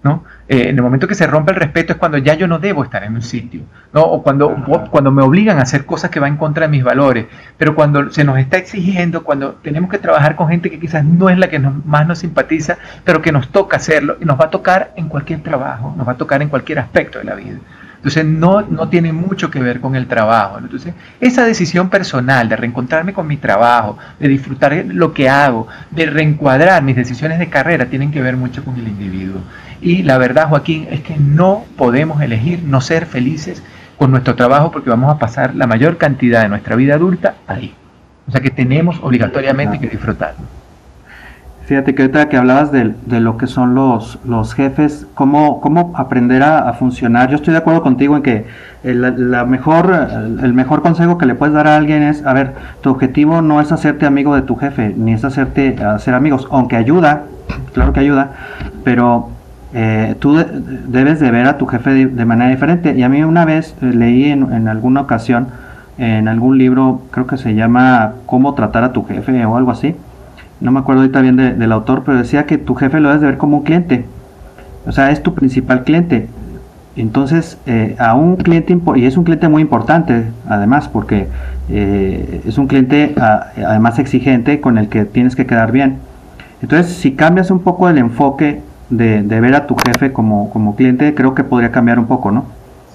¿no? 0.02 0.24
Eh, 0.48 0.70
en 0.70 0.76
el 0.76 0.82
momento 0.82 1.06
que 1.06 1.14
se 1.14 1.26
rompe 1.26 1.52
el 1.52 1.58
respeto 1.58 1.92
es 1.92 1.98
cuando 1.98 2.16
ya 2.16 2.32
yo 2.32 2.46
no 2.46 2.58
debo 2.58 2.82
estar 2.84 3.04
en 3.04 3.14
un 3.14 3.20
sitio, 3.20 3.64
¿no? 3.92 4.00
o 4.00 4.22
cuando, 4.22 4.56
cuando 4.90 5.10
me 5.10 5.22
obligan 5.22 5.58
a 5.58 5.62
hacer 5.64 5.84
cosas 5.84 6.10
que 6.10 6.20
van 6.20 6.32
en 6.32 6.38
contra 6.38 6.62
de 6.62 6.70
mis 6.70 6.82
valores, 6.82 7.26
pero 7.58 7.74
cuando 7.74 8.10
se 8.12 8.24
nos 8.24 8.38
está 8.38 8.56
exigiendo, 8.56 9.24
cuando 9.24 9.56
tenemos 9.56 9.90
que 9.90 9.98
trabajar 9.98 10.36
con 10.36 10.48
gente 10.48 10.70
que 10.70 10.80
quizás 10.80 11.04
no 11.04 11.28
es 11.28 11.36
la 11.36 11.50
que 11.50 11.58
más 11.58 12.06
nos 12.06 12.20
simpatiza, 12.20 12.78
pero 13.04 13.20
que 13.20 13.30
nos 13.30 13.50
toca 13.50 13.76
hacerlo 13.76 14.16
y 14.22 14.24
nos 14.24 14.40
va 14.40 14.46
a 14.46 14.50
tocar 14.50 14.94
en 14.96 15.10
cualquier 15.10 15.42
trabajo, 15.42 15.92
nos 15.98 16.08
va 16.08 16.12
a 16.12 16.16
tocar 16.16 16.40
en 16.40 16.48
cualquier 16.48 16.78
aspecto 16.78 17.18
de 17.18 17.24
la 17.24 17.34
vida. 17.34 17.58
Entonces 18.04 18.26
no, 18.26 18.60
no 18.60 18.90
tiene 18.90 19.14
mucho 19.14 19.50
que 19.50 19.60
ver 19.60 19.80
con 19.80 19.96
el 19.96 20.06
trabajo. 20.06 20.58
Entonces 20.58 20.92
esa 21.20 21.46
decisión 21.46 21.88
personal 21.88 22.50
de 22.50 22.56
reencontrarme 22.56 23.14
con 23.14 23.26
mi 23.26 23.38
trabajo, 23.38 23.96
de 24.20 24.28
disfrutar 24.28 24.84
lo 24.88 25.14
que 25.14 25.30
hago, 25.30 25.68
de 25.90 26.04
reencuadrar 26.04 26.82
mis 26.82 26.96
decisiones 26.96 27.38
de 27.38 27.48
carrera, 27.48 27.86
tienen 27.86 28.12
que 28.12 28.20
ver 28.20 28.36
mucho 28.36 28.62
con 28.62 28.76
el 28.76 28.86
individuo. 28.88 29.40
Y 29.80 30.02
la 30.02 30.18
verdad, 30.18 30.50
Joaquín, 30.50 30.86
es 30.90 31.00
que 31.00 31.16
no 31.16 31.64
podemos 31.78 32.20
elegir 32.20 32.62
no 32.62 32.82
ser 32.82 33.06
felices 33.06 33.62
con 33.96 34.10
nuestro 34.10 34.34
trabajo 34.34 34.70
porque 34.70 34.90
vamos 34.90 35.10
a 35.10 35.18
pasar 35.18 35.54
la 35.54 35.66
mayor 35.66 35.96
cantidad 35.96 36.42
de 36.42 36.50
nuestra 36.50 36.76
vida 36.76 36.96
adulta 36.96 37.36
ahí. 37.46 37.74
O 38.28 38.32
sea 38.32 38.42
que 38.42 38.50
tenemos 38.50 38.98
obligatoriamente 39.00 39.80
que 39.80 39.88
disfrutarlo. 39.88 40.44
Fíjate 41.66 41.94
que 41.94 42.02
ahorita 42.02 42.28
que 42.28 42.36
hablabas 42.36 42.72
de, 42.72 42.92
lo 43.20 43.38
que 43.38 43.46
son 43.46 43.74
los, 43.74 44.18
los 44.26 44.52
jefes, 44.52 45.06
cómo, 45.14 45.62
cómo 45.62 45.92
aprender 45.96 46.42
a, 46.42 46.70
funcionar. 46.74 47.30
Yo 47.30 47.36
estoy 47.36 47.52
de 47.52 47.58
acuerdo 47.58 47.82
contigo 47.82 48.16
en 48.16 48.22
que 48.22 48.44
el, 48.82 49.30
la 49.30 49.46
mejor, 49.46 49.90
el 50.42 50.52
mejor 50.52 50.82
consejo 50.82 51.16
que 51.16 51.24
le 51.24 51.34
puedes 51.34 51.54
dar 51.54 51.66
a 51.66 51.76
alguien 51.76 52.02
es, 52.02 52.24
a 52.26 52.34
ver, 52.34 52.52
tu 52.82 52.90
objetivo 52.90 53.40
no 53.40 53.62
es 53.62 53.72
hacerte 53.72 54.04
amigo 54.04 54.34
de 54.34 54.42
tu 54.42 54.56
jefe, 54.56 54.92
ni 54.94 55.14
es 55.14 55.24
hacerte 55.24 55.82
hacer 55.82 56.12
amigos, 56.12 56.46
aunque 56.50 56.76
ayuda, 56.76 57.22
claro 57.72 57.94
que 57.94 58.00
ayuda, 58.00 58.32
pero 58.84 59.30
eh, 59.72 60.16
tú 60.18 60.36
debes 60.36 61.18
de 61.18 61.30
ver 61.30 61.46
a 61.46 61.56
tu 61.56 61.66
jefe 61.66 62.06
de, 62.06 62.24
manera 62.26 62.50
diferente. 62.50 62.94
Y 62.94 63.02
a 63.02 63.08
mí 63.08 63.24
una 63.24 63.46
vez 63.46 63.74
eh, 63.80 63.86
leí 63.86 64.26
en, 64.26 64.52
en 64.52 64.68
alguna 64.68 65.00
ocasión, 65.00 65.46
en 65.96 66.28
algún 66.28 66.58
libro, 66.58 67.00
creo 67.10 67.26
que 67.26 67.38
se 67.38 67.54
llama 67.54 68.12
Cómo 68.26 68.52
tratar 68.52 68.84
a 68.84 68.92
tu 68.92 69.06
jefe 69.06 69.46
o 69.46 69.56
algo 69.56 69.70
así 69.70 69.96
no 70.60 70.72
me 70.72 70.80
acuerdo 70.80 71.02
ahorita 71.02 71.20
bien 71.20 71.36
del 71.36 71.72
autor, 71.72 72.02
pero 72.04 72.18
decía 72.18 72.46
que 72.46 72.58
tu 72.58 72.74
jefe 72.74 73.00
lo 73.00 73.08
debes 73.08 73.20
de 73.20 73.28
ver 73.28 73.38
como 73.38 73.58
un 73.58 73.64
cliente. 73.64 74.04
O 74.86 74.92
sea, 74.92 75.10
es 75.10 75.22
tu 75.22 75.34
principal 75.34 75.84
cliente. 75.84 76.28
Entonces, 76.96 77.58
eh, 77.66 77.96
a 77.98 78.14
un 78.14 78.36
cliente, 78.36 78.78
y 78.96 79.06
es 79.06 79.16
un 79.16 79.24
cliente 79.24 79.48
muy 79.48 79.62
importante, 79.62 80.24
además, 80.48 80.88
porque 80.88 81.26
eh, 81.68 82.42
es 82.46 82.56
un 82.56 82.68
cliente 82.68 83.14
además 83.16 83.98
exigente 83.98 84.60
con 84.60 84.78
el 84.78 84.88
que 84.88 85.04
tienes 85.04 85.34
que 85.34 85.44
quedar 85.44 85.72
bien. 85.72 85.98
Entonces, 86.62 86.94
si 86.94 87.12
cambias 87.12 87.50
un 87.50 87.60
poco 87.60 87.88
el 87.88 87.98
enfoque 87.98 88.60
de, 88.90 89.22
ver 89.22 89.54
a 89.54 89.66
tu 89.66 89.74
jefe 89.76 90.12
como, 90.12 90.50
como, 90.50 90.76
cliente, 90.76 91.14
creo 91.14 91.34
que 91.34 91.42
podría 91.42 91.72
cambiar 91.72 91.98
un 91.98 92.06
poco, 92.06 92.30
¿no? 92.30 92.46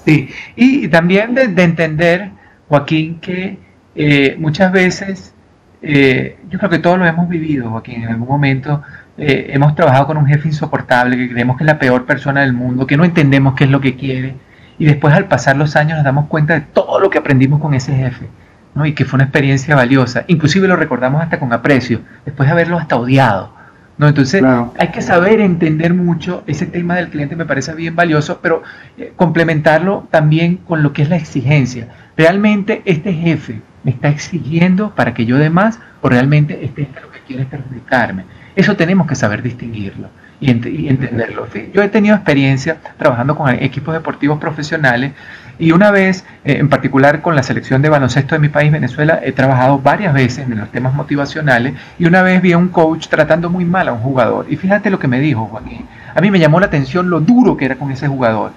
Sí, 0.06 0.30
y 0.56 0.88
también 0.88 1.34
de, 1.34 1.42
entender, 1.62 2.30
Joaquín, 2.68 3.18
que 3.20 3.58
eh, 3.94 4.36
muchas 4.38 4.72
veces 4.72 5.34
eh, 5.82 6.38
yo 6.48 6.58
creo 6.58 6.70
que 6.70 6.78
todos 6.78 6.98
lo 6.98 7.06
hemos 7.06 7.28
vivido, 7.28 7.76
aquí 7.76 7.94
En 7.94 8.08
algún 8.08 8.28
momento 8.28 8.82
eh, 9.16 9.50
hemos 9.52 9.74
trabajado 9.74 10.06
con 10.06 10.16
un 10.16 10.26
jefe 10.26 10.48
insoportable, 10.48 11.16
que 11.16 11.30
creemos 11.30 11.56
que 11.56 11.64
es 11.64 11.66
la 11.66 11.78
peor 11.78 12.06
persona 12.06 12.42
del 12.42 12.52
mundo, 12.52 12.86
que 12.86 12.96
no 12.96 13.04
entendemos 13.04 13.54
qué 13.54 13.64
es 13.64 13.70
lo 13.70 13.80
que 13.80 13.96
quiere, 13.96 14.34
y 14.78 14.84
después 14.84 15.14
al 15.14 15.26
pasar 15.26 15.56
los 15.56 15.76
años 15.76 15.96
nos 15.96 16.04
damos 16.04 16.26
cuenta 16.26 16.54
de 16.54 16.60
todo 16.60 17.00
lo 17.00 17.10
que 17.10 17.18
aprendimos 17.18 17.60
con 17.60 17.74
ese 17.74 17.94
jefe, 17.94 18.26
¿no? 18.74 18.86
y 18.86 18.94
que 18.94 19.04
fue 19.04 19.18
una 19.18 19.24
experiencia 19.24 19.74
valiosa. 19.74 20.24
Inclusive 20.26 20.68
lo 20.68 20.76
recordamos 20.76 21.22
hasta 21.22 21.38
con 21.38 21.52
aprecio, 21.52 22.00
después 22.24 22.46
de 22.46 22.52
haberlo 22.52 22.78
hasta 22.78 22.96
odiado. 22.96 23.52
¿no? 23.98 24.08
Entonces 24.08 24.42
hay 24.78 24.88
que 24.88 25.02
saber 25.02 25.40
entender 25.40 25.92
mucho, 25.92 26.42
ese 26.46 26.64
tema 26.64 26.96
del 26.96 27.10
cliente 27.10 27.36
me 27.36 27.44
parece 27.44 27.74
bien 27.74 27.94
valioso, 27.94 28.40
pero 28.42 28.62
eh, 28.96 29.12
complementarlo 29.16 30.08
también 30.10 30.56
con 30.56 30.82
lo 30.82 30.94
que 30.94 31.02
es 31.02 31.10
la 31.10 31.16
exigencia. 31.16 31.88
¿Realmente 32.16 32.80
este 32.86 33.12
jefe 33.12 33.60
me 33.82 33.90
está 33.90 34.08
exigiendo 34.08 34.94
para 34.94 35.14
que 35.14 35.26
yo 35.26 35.36
dé 35.38 35.50
más 35.50 35.78
o 36.00 36.08
realmente 36.08 36.64
este 36.64 36.88
lo 37.00 37.10
que 37.10 37.20
quiere 37.26 37.44
perjudicarme? 37.44 38.24
Eso 38.56 38.76
tenemos 38.76 39.06
que 39.06 39.14
saber 39.14 39.42
distinguirlo 39.42 40.08
y, 40.40 40.50
entenderlo. 40.50 41.46
Yo 41.72 41.82
he 41.82 41.88
tenido 41.88 42.16
experiencia 42.16 42.78
trabajando 42.98 43.36
con 43.36 43.50
equipos 43.50 43.94
deportivos 43.94 44.38
profesionales 44.38 45.12
y 45.58 45.72
una 45.72 45.90
vez, 45.90 46.24
eh, 46.44 46.56
en 46.58 46.70
particular 46.70 47.20
con 47.20 47.36
la 47.36 47.42
selección 47.42 47.82
de 47.82 47.90
baloncesto 47.90 48.34
de 48.34 48.38
mi 48.38 48.48
país, 48.48 48.72
Venezuela, 48.72 49.20
he 49.22 49.32
trabajado 49.32 49.78
varias 49.78 50.14
veces 50.14 50.48
en 50.48 50.58
los 50.58 50.70
temas 50.70 50.94
motivacionales 50.94 51.74
y 51.98 52.06
una 52.06 52.22
vez 52.22 52.40
vi 52.40 52.52
a 52.52 52.58
un 52.58 52.68
coach 52.68 53.08
tratando 53.08 53.50
muy 53.50 53.66
mal 53.66 53.88
a 53.88 53.92
un 53.92 54.00
jugador. 54.00 54.46
Y 54.48 54.56
fíjate 54.56 54.88
lo 54.90 54.98
que 54.98 55.06
me 55.06 55.20
dijo, 55.20 55.46
Joaquín. 55.46 55.86
A 56.14 56.20
mí 56.20 56.30
me 56.30 56.38
llamó 56.38 56.58
la 56.60 56.66
atención 56.66 57.10
lo 57.10 57.20
duro 57.20 57.56
que 57.56 57.66
era 57.66 57.76
con 57.76 57.90
ese 57.90 58.08
jugador. 58.08 58.52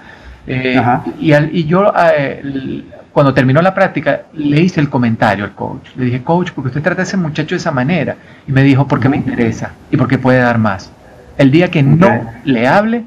Eh, 0.46 0.82
y, 1.20 1.64
yo, 1.64 1.92
eh, 2.16 2.84
cuando 3.14 3.32
terminó 3.32 3.62
la 3.62 3.72
práctica, 3.72 4.22
le 4.32 4.60
hice 4.60 4.80
el 4.80 4.90
comentario 4.90 5.44
al 5.44 5.54
coach. 5.54 5.88
Le 5.94 6.06
dije, 6.06 6.24
coach, 6.24 6.50
porque 6.50 6.68
usted 6.68 6.82
trata 6.82 7.02
a 7.02 7.04
ese 7.04 7.16
muchacho 7.16 7.54
de 7.54 7.58
esa 7.58 7.70
manera? 7.70 8.16
Y 8.46 8.52
me 8.52 8.64
dijo, 8.64 8.88
porque 8.88 9.08
me 9.08 9.16
interesa 9.16 9.70
y 9.92 9.96
porque 9.96 10.18
puede 10.18 10.40
dar 10.40 10.58
más. 10.58 10.90
El 11.38 11.52
día 11.52 11.70
que 11.70 11.84
no 11.84 12.28
le 12.44 12.66
hable, 12.66 13.04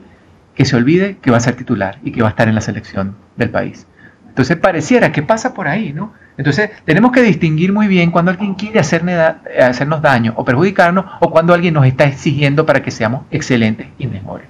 que 0.55 0.63
se 0.63 0.77
olvide 0.77 1.17
que 1.21 1.29
va 1.29 1.37
a 1.37 1.41
ser 1.41 1.55
titular 1.55 1.97
y 2.03 2.13
que 2.13 2.21
va 2.21 2.29
a 2.29 2.31
estar 2.31 2.47
en 2.47 2.55
la 2.55 2.61
selección 2.61 3.15
del 3.35 3.49
país. 3.49 3.85
Entonces 4.29 4.55
pareciera 4.55 5.11
que 5.11 5.23
pasa 5.23 5.53
por 5.53 5.67
ahí, 5.67 5.91
¿no? 5.91 6.13
Entonces 6.37 6.69
tenemos 6.85 7.11
que 7.11 7.21
distinguir 7.21 7.73
muy 7.73 7.87
bien 7.87 8.09
cuando 8.09 8.31
alguien 8.31 8.53
quiere 8.53 8.79
hacernos 8.79 10.01
daño 10.01 10.33
o 10.37 10.45
perjudicarnos 10.45 11.03
o 11.19 11.31
cuando 11.31 11.53
alguien 11.53 11.73
nos 11.73 11.85
está 11.85 12.05
exigiendo 12.05 12.65
para 12.65 12.81
que 12.81 12.91
seamos 12.91 13.23
excelentes 13.29 13.87
y 13.97 14.07
mejores. 14.07 14.47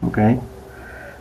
Ok, 0.00 0.18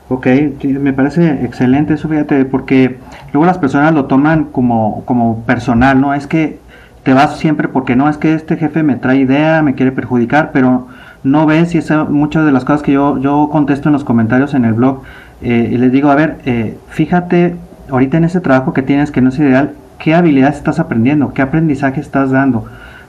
ok, 0.09 0.27
me 0.63 0.91
parece 0.91 1.45
excelente 1.45 1.93
eso, 1.93 2.09
fíjate, 2.09 2.43
porque 2.45 2.97
luego 3.31 3.45
las 3.45 3.57
personas 3.57 3.93
lo 3.93 4.05
toman 4.05 4.45
como, 4.45 5.03
como 5.05 5.43
personal, 5.43 6.01
¿no? 6.01 6.13
Es 6.13 6.27
que 6.27 6.59
te 7.03 7.13
vas 7.13 7.37
siempre 7.37 7.67
porque 7.67 7.95
no, 7.95 8.09
es 8.09 8.17
que 8.17 8.33
este 8.33 8.57
jefe 8.57 8.83
me 8.83 8.95
trae 8.95 9.17
idea, 9.17 9.61
me 9.61 9.75
quiere 9.75 9.91
perjudicar, 9.91 10.49
pero 10.51 10.87
no 11.23 11.45
ven 11.45 11.67
si 11.67 11.77
esa, 11.77 12.05
muchas 12.05 12.45
de 12.45 12.51
las 12.51 12.65
cosas 12.65 12.81
que 12.81 12.91
yo, 12.93 13.19
yo 13.19 13.49
contesto 13.51 13.89
en 13.89 13.93
los 13.93 14.03
comentarios 14.03 14.53
en 14.53 14.65
el 14.65 14.73
blog, 14.73 15.03
eh, 15.41 15.69
y 15.71 15.77
les 15.77 15.91
digo, 15.91 16.09
a 16.09 16.15
ver, 16.15 16.37
eh, 16.45 16.77
fíjate 16.89 17.55
ahorita 17.89 18.17
en 18.17 18.25
ese 18.25 18.41
trabajo 18.41 18.73
que 18.73 18.81
tienes 18.81 19.11
que 19.11 19.21
no 19.21 19.29
es 19.29 19.39
ideal, 19.39 19.73
¿qué 19.97 20.15
habilidades 20.15 20.57
estás 20.57 20.79
aprendiendo? 20.79 21.33
¿Qué 21.33 21.41
aprendizaje 21.41 22.01
estás 22.01 22.31
dando? 22.31 22.65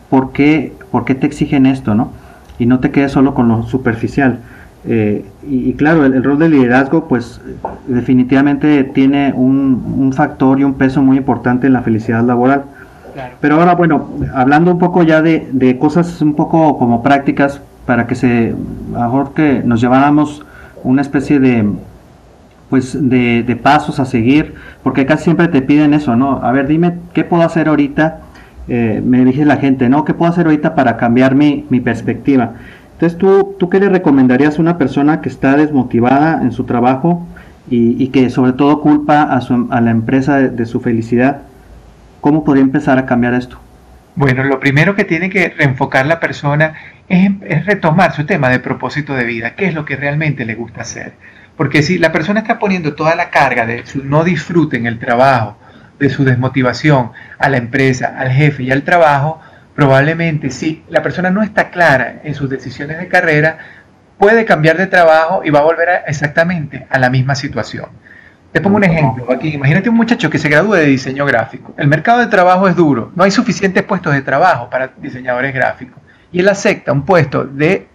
¿Por 0.09 0.33
qué, 0.33 0.75
por 0.91 1.05
qué 1.05 1.15
te 1.15 1.27
exigen 1.27 1.67
esto? 1.67 1.95
¿no? 1.95 2.11
Y 2.59 2.67
no 2.67 2.81
te 2.81 2.91
quedes 2.91 3.13
solo 3.13 3.35
con 3.35 3.49
lo 3.49 3.63
superficial. 3.65 4.41
Eh, 4.87 5.25
y, 5.47 5.75
claro, 5.75 6.07
el, 6.07 6.25
rol 6.25 6.39
de 6.39 6.49
liderazgo, 6.49 7.07
pues 7.07 7.41
definitivamente 7.87 8.85
tiene 8.85 9.33
un, 9.35 9.95
un, 9.99 10.13
factor 10.13 10.59
y 10.59 10.65
un 10.65 10.75
peso 10.75 11.03
muy 11.03 11.19
importante 11.19 11.67
en 11.67 11.75
la 11.75 11.83
felicidad 11.83 12.25
laboral. 12.25 12.65
Pero 13.41 13.57
ahora, 13.57 13.75
bueno, 13.75 14.09
hablando 14.35 14.71
un 14.71 14.79
poco 14.79 15.03
ya 15.03 15.21
de, 15.21 15.49
de 15.53 15.79
cosas 15.79 16.23
un 16.23 16.35
poco 16.35 16.79
como 16.79 17.03
prácticas, 17.03 17.61
para 17.85 18.07
que 18.07 18.15
se, 18.15 18.55
mejor 18.93 19.35
que 19.35 19.63
nos 19.65 19.81
lleváramos 19.81 20.45
una 20.85 21.03
especie 21.03 21.41
de, 21.41 21.69
pues 22.71 22.97
de, 22.97 23.43
de, 23.43 23.57
pasos 23.57 23.99
a 24.01 24.05
seguir, 24.05 24.55
porque 24.83 25.05
casi 25.07 25.25
siempre 25.25 25.49
te 25.49 25.61
piden 25.61 25.93
eso, 25.93 26.17
¿no? 26.17 26.41
A 26.43 26.53
ver, 26.53 26.69
dime, 26.69 26.95
¿qué 27.13 27.25
puedo 27.25 27.43
hacer 27.43 27.69
ahorita? 27.69 28.21
Eh, 28.69 29.03
me 29.05 29.25
dice 29.25 29.45
la 29.45 29.57
gente, 29.57 29.89
¿no? 29.89 30.05
¿Qué 30.05 30.15
puedo 30.15 30.31
hacer 30.31 30.47
ahorita 30.47 30.77
para 30.77 30.97
cambiar 30.97 31.35
mi, 31.35 31.67
mi 31.69 31.81
perspectiva? 31.81 32.53
Entonces, 33.01 33.19
¿tú, 33.19 33.57
¿tú 33.59 33.71
qué 33.71 33.81
le 33.81 33.89
recomendarías 33.89 34.59
a 34.59 34.61
una 34.61 34.77
persona 34.77 35.23
que 35.23 35.31
está 35.31 35.57
desmotivada 35.57 36.43
en 36.43 36.53
su 36.53 36.65
trabajo 36.65 37.27
y, 37.71 37.97
y 38.03 38.09
que 38.09 38.29
sobre 38.29 38.53
todo 38.53 38.83
culpa 38.83 39.23
a, 39.23 39.41
su, 39.41 39.69
a 39.71 39.81
la 39.81 39.91
empresa 39.91 40.37
de, 40.37 40.51
de 40.51 40.67
su 40.67 40.83
felicidad? 40.83 41.41
¿Cómo 42.21 42.45
podría 42.45 42.63
empezar 42.63 42.99
a 42.99 43.07
cambiar 43.07 43.33
esto? 43.33 43.59
Bueno, 44.17 44.45
lo 44.45 44.61
primero 44.61 44.95
que 44.95 45.05
tiene 45.05 45.31
que 45.31 45.49
reenfocar 45.49 46.05
la 46.05 46.21
persona 46.21 46.75
es, 47.09 47.65
retomar 47.65 48.13
su 48.15 48.27
tema 48.27 48.51
de 48.51 48.59
propósito 48.59 49.15
de 49.15 49.25
vida, 49.25 49.55
qué 49.55 49.65
es 49.65 49.75
lo 49.75 49.87
que 49.87 49.97
realmente 49.97 50.45
le 50.45 50.55
gusta 50.55 50.83
hacer. 50.83 51.15
Porque 51.57 51.83
si 51.83 51.97
la 51.97 52.13
persona 52.13 52.41
está 52.41 52.59
poniendo 52.59 52.95
toda 52.95 53.15
la 53.15 53.31
carga 53.31 53.65
de 53.65 53.87
su 53.87 54.05
no 54.05 54.25
disfrute 54.25 54.77
en 54.77 54.85
el 54.85 54.99
trabajo, 54.99 55.57
de 55.99 56.11
su 56.11 56.25
desmotivación 56.25 57.13
a 57.39 57.49
la 57.49 57.57
empresa, 57.57 58.15
al 58.19 58.31
jefe 58.31 58.65
y 58.65 58.71
al 58.71 58.83
trabajo, 58.83 59.41
probablemente 59.81 60.51
si 60.51 60.85
la 60.91 61.03
persona 61.03 61.31
no 61.31 61.43
está 61.43 61.71
clara 61.71 62.21
en 62.23 62.35
sus 62.35 62.51
decisiones 62.51 62.99
de 62.99 63.09
carrera, 63.09 63.57
puede 64.19 64.45
cambiar 64.45 64.77
de 64.77 64.87
trabajo 64.87 65.41
y 65.43 65.49
va 65.49 65.61
a 65.61 65.63
volver 65.63 66.03
exactamente 66.07 66.87
a 66.91 66.99
la 66.99 67.09
misma 67.09 67.35
situación. 67.35 67.87
Te 68.53 68.61
pongo 68.61 68.77
un 68.77 68.85
ejemplo 68.85 69.33
aquí. 69.33 69.55
Imagínate 69.55 69.89
un 69.89 69.97
muchacho 69.97 70.29
que 70.29 70.37
se 70.37 70.51
gradúe 70.51 70.75
de 70.75 70.85
diseño 70.85 71.25
gráfico. 71.25 71.73
El 71.79 71.89
mercado 71.89 72.19
de 72.19 72.27
trabajo 72.27 72.69
es 72.69 72.77
duro. 72.77 73.11
No 73.17 73.25
hay 73.25 73.31
suficientes 73.31 73.83
puestos 73.83 74.13
de 74.13 74.21
trabajo 74.21 74.69
para 74.69 74.91
diseñadores 74.99 75.55
gráficos 75.55 75.99
y 76.31 76.41
él 76.41 76.49
acepta 76.51 76.93
un 76.93 77.07
puesto 77.07 77.45
de 77.45 77.89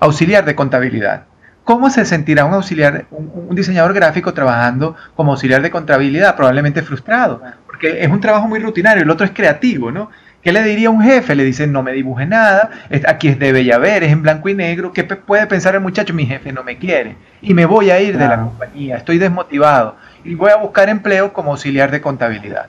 auxiliar 0.00 0.44
de 0.44 0.56
contabilidad. 0.56 1.26
¿Cómo 1.62 1.90
se 1.90 2.04
sentirá 2.06 2.44
un 2.44 2.54
auxiliar, 2.54 3.04
un, 3.12 3.54
diseñador 3.54 3.94
gráfico 3.94 4.34
trabajando 4.34 4.96
como 5.14 5.30
auxiliar 5.30 5.62
de 5.62 5.70
contabilidad? 5.70 6.34
Probablemente 6.34 6.82
frustrado, 6.82 7.40
porque 7.66 8.02
es 8.02 8.10
un 8.10 8.20
trabajo 8.20 8.48
muy 8.48 8.58
rutinario, 8.58 9.04
el 9.04 9.10
otro 9.10 9.24
es 9.24 9.30
creativo, 9.30 9.92
¿no? 9.92 10.10
¿Qué 10.42 10.52
le 10.52 10.62
diría 10.62 10.88
a 10.88 10.90
un 10.90 11.02
jefe? 11.02 11.34
Le 11.34 11.44
dice, 11.44 11.66
no 11.66 11.82
me 11.82 11.92
dibuje 11.92 12.24
nada, 12.24 12.70
aquí 13.06 13.28
es 13.28 13.38
de 13.38 13.52
bella 13.52 13.78
ver, 13.78 14.02
es 14.04 14.12
en 14.12 14.22
blanco 14.22 14.48
y 14.48 14.54
negro. 14.54 14.92
¿Qué 14.92 15.04
puede 15.04 15.46
pensar 15.46 15.74
el 15.74 15.82
muchacho? 15.82 16.14
Mi 16.14 16.26
jefe 16.26 16.52
no 16.52 16.64
me 16.64 16.78
quiere 16.78 17.16
y 17.42 17.52
me 17.52 17.66
voy 17.66 17.90
a 17.90 18.00
ir 18.00 18.16
de 18.16 18.26
la 18.26 18.40
compañía, 18.40 18.96
estoy 18.96 19.18
desmotivado 19.18 19.96
y 20.24 20.34
voy 20.34 20.50
a 20.50 20.56
buscar 20.56 20.88
empleo 20.88 21.32
como 21.32 21.50
auxiliar 21.50 21.90
de 21.90 22.00
contabilidad. 22.00 22.68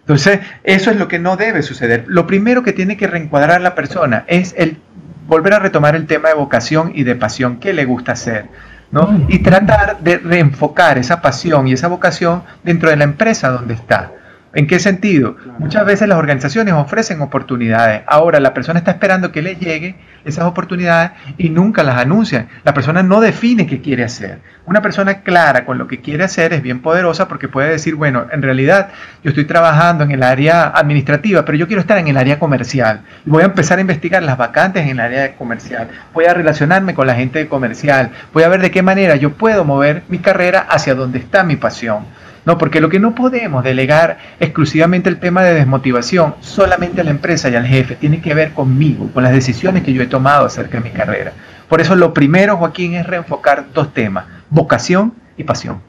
Entonces, 0.00 0.40
eso 0.62 0.90
es 0.90 0.96
lo 0.96 1.08
que 1.08 1.18
no 1.18 1.36
debe 1.36 1.62
suceder. 1.62 2.04
Lo 2.06 2.26
primero 2.26 2.62
que 2.62 2.72
tiene 2.72 2.96
que 2.96 3.08
reencuadrar 3.08 3.60
la 3.60 3.74
persona 3.74 4.24
es 4.28 4.54
el 4.56 4.78
volver 5.26 5.54
a 5.54 5.58
retomar 5.58 5.96
el 5.96 6.06
tema 6.06 6.28
de 6.28 6.34
vocación 6.34 6.92
y 6.94 7.02
de 7.02 7.16
pasión, 7.16 7.58
qué 7.58 7.72
le 7.72 7.84
gusta 7.84 8.12
hacer, 8.12 8.46
¿no? 8.92 9.26
Y 9.28 9.40
tratar 9.40 9.98
de 10.00 10.18
reenfocar 10.18 10.98
esa 10.98 11.20
pasión 11.20 11.66
y 11.66 11.72
esa 11.72 11.88
vocación 11.88 12.44
dentro 12.62 12.90
de 12.90 12.96
la 12.96 13.04
empresa 13.04 13.48
donde 13.48 13.74
está. 13.74 14.12
¿En 14.56 14.66
qué 14.66 14.78
sentido? 14.78 15.36
Muchas 15.58 15.84
veces 15.84 16.08
las 16.08 16.16
organizaciones 16.16 16.72
ofrecen 16.72 17.20
oportunidades. 17.20 18.00
Ahora 18.06 18.40
la 18.40 18.54
persona 18.54 18.78
está 18.78 18.92
esperando 18.92 19.30
que 19.30 19.42
le 19.42 19.56
lleguen 19.56 19.96
esas 20.24 20.46
oportunidades 20.46 21.10
y 21.36 21.50
nunca 21.50 21.82
las 21.82 21.98
anuncian. 21.98 22.48
La 22.64 22.72
persona 22.72 23.02
no 23.02 23.20
define 23.20 23.66
qué 23.66 23.82
quiere 23.82 24.02
hacer. 24.02 24.40
Una 24.64 24.80
persona 24.80 25.20
clara 25.20 25.66
con 25.66 25.76
lo 25.76 25.86
que 25.86 26.00
quiere 26.00 26.24
hacer 26.24 26.54
es 26.54 26.62
bien 26.62 26.80
poderosa 26.80 27.28
porque 27.28 27.48
puede 27.48 27.68
decir, 27.68 27.96
bueno, 27.96 28.28
en 28.32 28.40
realidad 28.40 28.88
yo 29.22 29.28
estoy 29.28 29.44
trabajando 29.44 30.04
en 30.04 30.12
el 30.12 30.22
área 30.22 30.68
administrativa, 30.68 31.44
pero 31.44 31.58
yo 31.58 31.66
quiero 31.66 31.82
estar 31.82 31.98
en 31.98 32.08
el 32.08 32.16
área 32.16 32.38
comercial. 32.38 33.02
Voy 33.26 33.42
a 33.42 33.46
empezar 33.46 33.76
a 33.76 33.82
investigar 33.82 34.22
las 34.22 34.38
vacantes 34.38 34.84
en 34.84 34.88
el 34.88 35.00
área 35.00 35.36
comercial. 35.36 35.88
Voy 36.14 36.24
a 36.24 36.32
relacionarme 36.32 36.94
con 36.94 37.06
la 37.06 37.14
gente 37.14 37.46
comercial. 37.46 38.10
Voy 38.32 38.42
a 38.42 38.48
ver 38.48 38.62
de 38.62 38.70
qué 38.70 38.80
manera 38.80 39.16
yo 39.16 39.34
puedo 39.34 39.66
mover 39.66 40.02
mi 40.08 40.18
carrera 40.18 40.60
hacia 40.60 40.94
donde 40.94 41.18
está 41.18 41.44
mi 41.44 41.56
pasión. 41.56 42.06
No, 42.46 42.58
porque 42.58 42.80
lo 42.80 42.88
que 42.88 43.00
no 43.00 43.14
podemos 43.14 43.64
delegar 43.64 44.18
exclusivamente 44.38 45.08
el 45.08 45.18
tema 45.18 45.42
de 45.42 45.52
desmotivación 45.52 46.36
solamente 46.40 47.00
a 47.00 47.04
la 47.04 47.10
empresa 47.10 47.50
y 47.50 47.56
al 47.56 47.66
jefe, 47.66 47.96
tiene 47.96 48.20
que 48.20 48.34
ver 48.34 48.52
conmigo, 48.52 49.10
con 49.12 49.24
las 49.24 49.32
decisiones 49.32 49.82
que 49.82 49.92
yo 49.92 50.00
he 50.00 50.06
tomado 50.06 50.46
acerca 50.46 50.78
de 50.78 50.84
mi 50.84 50.90
carrera. 50.90 51.32
Por 51.68 51.80
eso 51.80 51.96
lo 51.96 52.14
primero, 52.14 52.56
Joaquín, 52.56 52.94
es 52.94 53.04
reenfocar 53.04 53.66
dos 53.74 53.92
temas, 53.92 54.26
vocación 54.48 55.12
y 55.36 55.42
pasión. 55.42 55.80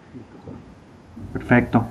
Perfecto. 1.32 1.86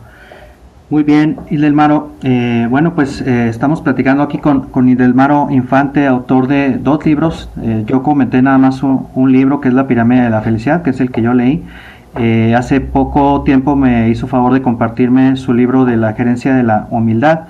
Muy 0.89 1.03
bien, 1.03 1.39
Idelmaro. 1.51 2.13
Eh, 2.23 2.69
bueno, 2.71 2.95
pues 2.95 3.21
eh, 3.21 3.49
estamos 3.49 3.81
platicando 3.81 4.23
aquí 4.23 4.39
con, 4.39 4.69
con 4.69 4.89
Infante, 4.89 6.07
autor 6.07 6.47
de 6.47 6.79
dos 6.79 7.05
libros. 7.05 7.51
Eh, 7.61 7.83
yo 7.87 8.05
comenté 8.05 8.41
nada 8.41 8.59
más 8.59 8.85
un, 8.85 9.33
libro 9.33 9.61
que 9.61 9.67
es 9.69 9.75
La 9.75 9.89
pirámide 9.89 10.23
de 10.23 10.31
la 10.31 10.43
felicidad, 10.43 10.83
que 10.83 10.91
es 10.91 11.01
el 11.01 11.11
que 11.11 11.23
yo 11.23 11.35
leí. 11.35 11.65
Eh, 12.19 12.55
hace 12.55 12.81
poco 12.81 13.43
tiempo 13.43 13.77
me 13.77 14.09
hizo 14.09 14.27
favor 14.27 14.53
de 14.55 14.63
compartirme 14.63 15.37
su 15.37 15.53
libro 15.53 15.85
de 15.85 15.97
la 15.97 16.15
gerencia 16.15 16.55
de 16.55 16.63
la 16.63 16.87
humildad. 16.91 17.41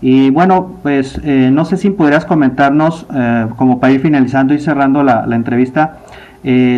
Y 0.00 0.30
bueno, 0.30 0.78
pues 0.82 1.20
eh, 1.24 1.50
no 1.52 1.64
sé 1.64 1.76
si 1.76 1.90
podrías 1.90 2.24
comentarnos, 2.24 3.06
eh, 3.14 3.46
como 3.56 3.80
para 3.80 3.92
ir 3.92 4.00
finalizando 4.00 4.54
y 4.54 4.58
cerrando 4.58 5.02
la, 5.02 5.24
entrevista, 5.30 5.98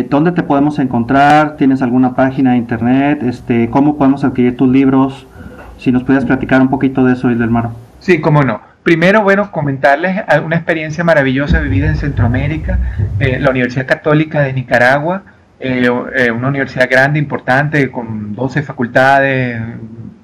dónde 0.09 0.31
te 0.31 0.43
podemos 0.43 0.77
encontrar, 0.77 1.57
tienes 1.57 1.81
alguna 1.81 2.13
página 2.13 2.51
de 2.51 2.57
internet, 2.57 3.23
este, 3.23 3.69
cómo 3.69 3.97
podemos 3.97 4.23
adquirir 4.23 4.55
tus 4.55 4.69
libros, 4.69 5.25
si 5.79 5.91
nos 5.91 6.03
pudieras 6.03 6.25
platicar 6.25 6.61
un 6.61 6.69
poquito 6.69 7.03
de 7.03 7.13
eso, 7.13 7.29
Mar. 7.29 7.69
Sí, 7.99 8.21
cómo 8.21 8.43
no. 8.43 8.61
primero, 8.83 9.23
bueno, 9.23 9.51
comentarles 9.51 10.21
una 10.45 10.57
experiencia 10.57 11.03
maravillosa 11.03 11.59
vivida 11.61 11.87
en 11.87 11.95
Centroamérica, 11.95 12.77
la 13.19 13.49
Universidad 13.49 13.87
Católica 13.87 14.41
de 14.41 14.53
Nicaragua, 14.53 15.23
eh, 15.65 15.89
eh, 16.15 16.31
una 16.31 16.49
universidad 16.49 16.87
grande, 16.87 17.17
importante, 17.17 17.89
con 17.89 18.35
12 18.35 18.61
facultades, 18.61 19.59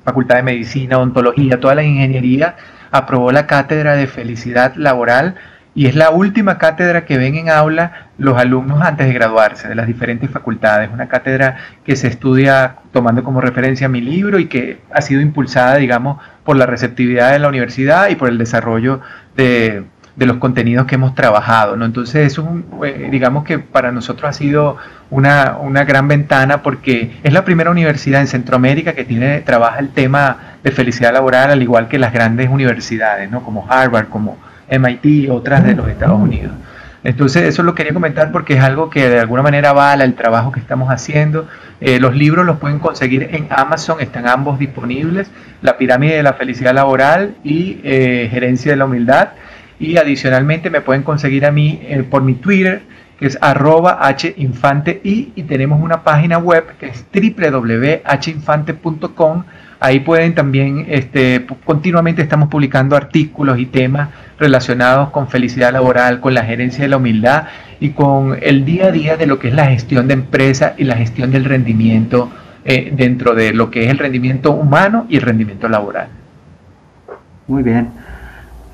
facultad 0.03 0.35
de 0.35 0.43
medicina, 0.43 0.99
odontología, 0.99 1.59
toda 1.59 1.73
la 1.73 1.83
ingeniería, 1.83 2.55
aprobó 2.91 3.31
la 3.31 3.47
cátedra 3.47 3.95
de 3.95 4.05
felicidad 4.05 4.75
laboral 4.75 5.35
y 5.73 5.87
es 5.87 5.95
la 5.95 6.11
última 6.11 6.59
cátedra 6.59 7.05
que 7.05 7.17
ven 7.17 7.35
en 7.35 7.49
aula 7.49 8.09
los 8.19 8.37
alumnos 8.37 8.81
antes 8.83 9.07
de 9.07 9.13
graduarse 9.13 9.67
de 9.67 9.73
las 9.73 9.87
diferentes 9.87 10.29
facultades. 10.29 10.91
Una 10.93 11.07
cátedra 11.07 11.57
que 11.83 11.95
se 11.95 12.07
estudia 12.07 12.75
tomando 12.91 13.23
como 13.23 13.41
referencia 13.41 13.89
mi 13.89 14.01
libro 14.01 14.37
y 14.37 14.45
que 14.45 14.79
ha 14.93 15.01
sido 15.01 15.21
impulsada, 15.21 15.77
digamos, 15.77 16.21
por 16.43 16.55
la 16.55 16.67
receptividad 16.67 17.31
de 17.31 17.39
la 17.39 17.47
universidad 17.47 18.09
y 18.09 18.15
por 18.15 18.29
el 18.29 18.37
desarrollo 18.37 19.01
de, 19.35 19.85
los 20.25 20.37
contenidos 20.37 20.85
que 20.85 20.95
hemos 20.95 21.15
trabajado. 21.15 21.75
¿no? 21.75 21.85
Entonces, 21.85 22.27
eso, 22.27 22.47
eh, 22.83 23.09
digamos 23.11 23.43
que 23.43 23.59
para 23.59 23.91
nosotros 23.91 24.29
ha 24.29 24.33
sido 24.33 24.77
una, 25.09 25.57
una, 25.61 25.83
gran 25.83 26.07
ventana 26.07 26.61
porque 26.61 27.19
es 27.23 27.33
la 27.33 27.43
primera 27.45 27.71
universidad 27.71 28.21
en 28.21 28.27
Centroamérica 28.27 28.93
que 28.93 29.03
tiene, 29.03 29.41
trabaja 29.41 29.79
el 29.79 29.89
tema 29.89 30.57
de 30.63 30.71
felicidad 30.71 31.13
laboral, 31.13 31.51
al 31.51 31.61
igual 31.61 31.87
que 31.87 31.99
las 31.99 32.13
grandes 32.13 32.49
universidades, 32.49 33.29
¿no? 33.29 33.43
como 33.43 33.65
Harvard, 33.69 34.07
como 34.09 34.37
MIT 34.69 35.05
y 35.05 35.29
otras 35.29 35.63
de 35.63 35.75
los 35.75 35.87
Estados 35.87 36.19
Unidos. 36.19 36.53
Entonces, 37.03 37.43
eso 37.43 37.63
lo 37.63 37.73
quería 37.73 37.93
comentar 37.93 38.31
porque 38.31 38.53
es 38.53 38.63
algo 38.63 38.89
que 38.89 39.09
de 39.09 39.19
alguna 39.19 39.41
manera 39.41 39.71
avala 39.71 40.03
el 40.03 40.13
trabajo 40.13 40.51
que 40.51 40.59
estamos 40.59 40.89
haciendo. 40.91 41.47
Eh, 41.79 41.99
los 41.99 42.15
libros 42.15 42.45
los 42.45 42.57
pueden 42.57 42.77
conseguir 42.77 43.29
en 43.31 43.47
Amazon, 43.49 43.99
están 43.99 44.27
ambos 44.27 44.59
disponibles. 44.59 45.31
La 45.63 45.77
pirámide 45.77 46.17
de 46.17 46.23
la 46.23 46.33
felicidad 46.33 46.75
laboral 46.75 47.35
y 47.43 47.79
eh, 47.83 48.29
gerencia 48.31 48.71
de 48.71 48.77
la 48.77 48.85
humildad. 48.85 49.29
Y 49.81 49.97
adicionalmente 49.97 50.69
me 50.69 50.79
pueden 50.81 51.03
conseguir 51.03 51.45
a 51.45 51.51
mí 51.51 51.79
eh, 51.83 52.03
por 52.03 52.21
mi 52.21 52.35
Twitter, 52.35 52.83
que 53.19 53.25
es 53.25 53.37
arroba 53.41 53.99
hinfantei, 54.37 55.33
y 55.35 55.43
tenemos 55.43 55.81
una 55.81 56.03
página 56.03 56.37
web 56.37 56.77
que 56.77 56.85
es 56.87 57.05
www.hinfante.com 57.13 59.43
Ahí 59.83 60.01
pueden 60.01 60.35
también, 60.35 60.85
este, 60.89 61.47
continuamente 61.65 62.21
estamos 62.21 62.49
publicando 62.49 62.95
artículos 62.95 63.57
y 63.57 63.65
temas 63.65 64.09
relacionados 64.37 65.09
con 65.09 65.27
felicidad 65.27 65.73
laboral, 65.73 66.19
con 66.19 66.35
la 66.35 66.43
gerencia 66.43 66.83
de 66.83 66.89
la 66.89 66.97
humildad 66.97 67.45
y 67.79 67.89
con 67.89 68.37
el 68.39 68.63
día 68.63 68.89
a 68.89 68.91
día 68.91 69.17
de 69.17 69.25
lo 69.25 69.39
que 69.39 69.47
es 69.47 69.55
la 69.55 69.65
gestión 69.65 70.07
de 70.07 70.13
empresa 70.13 70.75
y 70.77 70.83
la 70.83 70.97
gestión 70.97 71.31
del 71.31 71.45
rendimiento 71.45 72.29
eh, 72.63 72.93
dentro 72.95 73.33
de 73.33 73.53
lo 73.53 73.71
que 73.71 73.85
es 73.85 73.89
el 73.89 73.97
rendimiento 73.97 74.51
humano 74.51 75.07
y 75.09 75.15
el 75.15 75.23
rendimiento 75.23 75.67
laboral. 75.67 76.09
Muy 77.47 77.63
bien. 77.63 77.89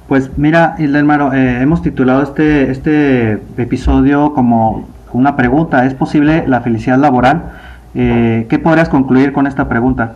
Pues 0.08 0.38
mira, 0.38 0.76
Hilda 0.80 1.02
eh, 1.34 1.60
hemos 1.62 1.82
titulado 1.82 2.24
este, 2.24 2.72
este 2.72 3.34
episodio 3.58 4.34
como 4.34 4.88
una 5.12 5.36
pregunta, 5.36 5.86
¿es 5.86 5.94
posible 5.94 6.46
la 6.48 6.62
felicidad 6.62 6.98
laboral? 6.98 7.44
Eh, 7.94 8.46
¿Qué 8.50 8.58
podrías 8.58 8.88
concluir 8.88 9.34
con 9.34 9.48
esta 9.48 9.68
pregunta? 9.68 10.16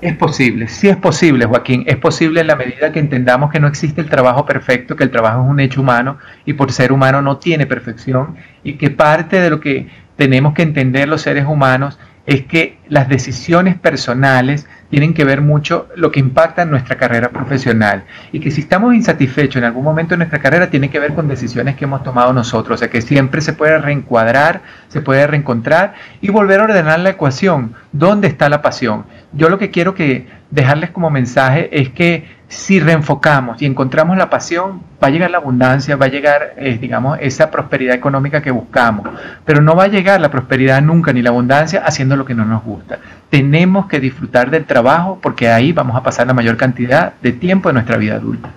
Es 0.00 0.16
posible, 0.16 0.66
sí 0.66 0.88
es 0.88 0.96
posible, 0.96 1.44
Joaquín. 1.44 1.84
Es 1.86 1.96
posible 1.96 2.40
en 2.40 2.48
la 2.48 2.56
medida 2.56 2.90
que 2.90 2.98
entendamos 2.98 3.52
que 3.52 3.60
no 3.60 3.68
existe 3.68 4.00
el 4.00 4.08
trabajo 4.08 4.46
perfecto, 4.46 4.96
que 4.96 5.04
el 5.04 5.10
trabajo 5.10 5.44
es 5.44 5.48
un 5.48 5.60
hecho 5.60 5.82
humano 5.82 6.16
y 6.44 6.54
por 6.54 6.72
ser 6.72 6.90
humano 6.90 7.22
no 7.22 7.36
tiene 7.36 7.66
perfección 7.66 8.34
y 8.64 8.74
que 8.74 8.90
parte 8.90 9.40
de 9.40 9.50
lo 9.50 9.60
que 9.60 9.88
tenemos 10.16 10.54
que 10.54 10.62
entender 10.62 11.08
los 11.08 11.22
seres 11.22 11.46
humanos 11.46 12.00
es 12.26 12.46
que 12.46 12.78
las 12.88 13.08
decisiones 13.08 13.78
personales 13.78 14.66
tienen 14.90 15.14
que 15.14 15.24
ver 15.24 15.40
mucho 15.40 15.88
lo 15.96 16.10
que 16.10 16.20
impacta 16.20 16.62
en 16.62 16.70
nuestra 16.70 16.96
carrera 16.96 17.30
profesional. 17.30 18.04
Y 18.32 18.40
que 18.40 18.50
si 18.50 18.62
estamos 18.62 18.94
insatisfechos 18.94 19.56
en 19.56 19.64
algún 19.64 19.84
momento 19.84 20.10
de 20.10 20.18
nuestra 20.18 20.40
carrera 20.40 20.68
tiene 20.68 20.90
que 20.90 20.98
ver 20.98 21.14
con 21.14 21.28
decisiones 21.28 21.76
que 21.76 21.84
hemos 21.84 22.02
tomado 22.02 22.32
nosotros, 22.32 22.74
o 22.74 22.78
sea 22.78 22.90
que 22.90 23.00
siempre 23.00 23.40
se 23.40 23.52
puede 23.52 23.78
reencuadrar, 23.78 24.62
se 24.88 25.00
puede 25.00 25.26
reencontrar 25.26 25.94
y 26.20 26.30
volver 26.30 26.60
a 26.60 26.64
ordenar 26.64 27.00
la 27.00 27.10
ecuación, 27.10 27.74
¿dónde 27.92 28.28
está 28.28 28.48
la 28.48 28.60
pasión? 28.60 29.04
Yo 29.32 29.48
lo 29.48 29.58
que 29.58 29.70
quiero 29.70 29.94
que 29.94 30.26
dejarles 30.50 30.90
como 30.90 31.10
mensaje 31.10 31.68
es 31.72 31.90
que 31.90 32.39
si 32.50 32.80
reenfocamos 32.80 33.62
y 33.62 33.66
encontramos 33.66 34.16
la 34.18 34.28
pasión, 34.28 34.82
va 35.02 35.06
a 35.06 35.10
llegar 35.10 35.30
la 35.30 35.38
abundancia, 35.38 35.94
va 35.94 36.06
a 36.06 36.08
llegar, 36.08 36.54
eh, 36.56 36.78
digamos, 36.80 37.16
esa 37.20 37.48
prosperidad 37.48 37.94
económica 37.94 38.42
que 38.42 38.50
buscamos. 38.50 39.06
Pero 39.44 39.62
no 39.62 39.76
va 39.76 39.84
a 39.84 39.86
llegar 39.86 40.20
la 40.20 40.32
prosperidad 40.32 40.82
nunca 40.82 41.12
ni 41.12 41.22
la 41.22 41.30
abundancia 41.30 41.84
haciendo 41.86 42.16
lo 42.16 42.24
que 42.24 42.34
no 42.34 42.44
nos 42.44 42.64
gusta. 42.64 42.98
Tenemos 43.30 43.86
que 43.86 44.00
disfrutar 44.00 44.50
del 44.50 44.64
trabajo 44.64 45.20
porque 45.22 45.48
ahí 45.48 45.72
vamos 45.72 45.96
a 45.96 46.02
pasar 46.02 46.26
la 46.26 46.34
mayor 46.34 46.56
cantidad 46.56 47.12
de 47.22 47.30
tiempo 47.30 47.68
de 47.68 47.74
nuestra 47.74 47.96
vida 47.98 48.16
adulta. 48.16 48.50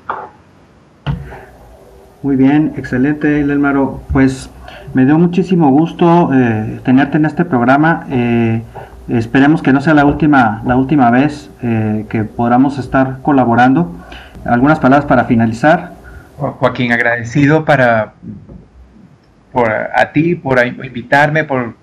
Muy 2.24 2.36
bien, 2.36 2.74
excelente, 2.76 3.44
Lelmaro. 3.44 4.02
Pues 4.12 4.50
me 4.96 5.06
dio 5.06 5.20
muchísimo 5.20 5.70
gusto 5.70 6.32
eh, 6.34 6.80
tenerte 6.84 7.18
en 7.18 7.26
este 7.26 7.46
programa. 7.46 8.08
Eh, 8.10 8.64
Esperemos 9.10 9.62
que 9.62 9.74
no 9.74 9.82
sea 9.82 9.94
la 9.94 10.06
última, 10.06 10.62
la 10.66 10.78
última 10.78 11.12
vez 11.12 11.50
eh, 11.62 12.06
que 12.10 12.24
podamos 12.24 12.78
estar 12.80 13.20
colaborando. 13.22 13.92
Algunas 14.46 14.80
palabras 14.80 15.06
para 15.06 15.26
finalizar. 15.26 15.94
Joaquín, 16.38 16.92
agradecido 16.92 17.66
para 17.66 18.14
por, 19.52 19.72
a 19.72 20.12
ti 20.14 20.36
por 20.36 20.66
invitarme, 20.66 21.44
por 21.44 21.76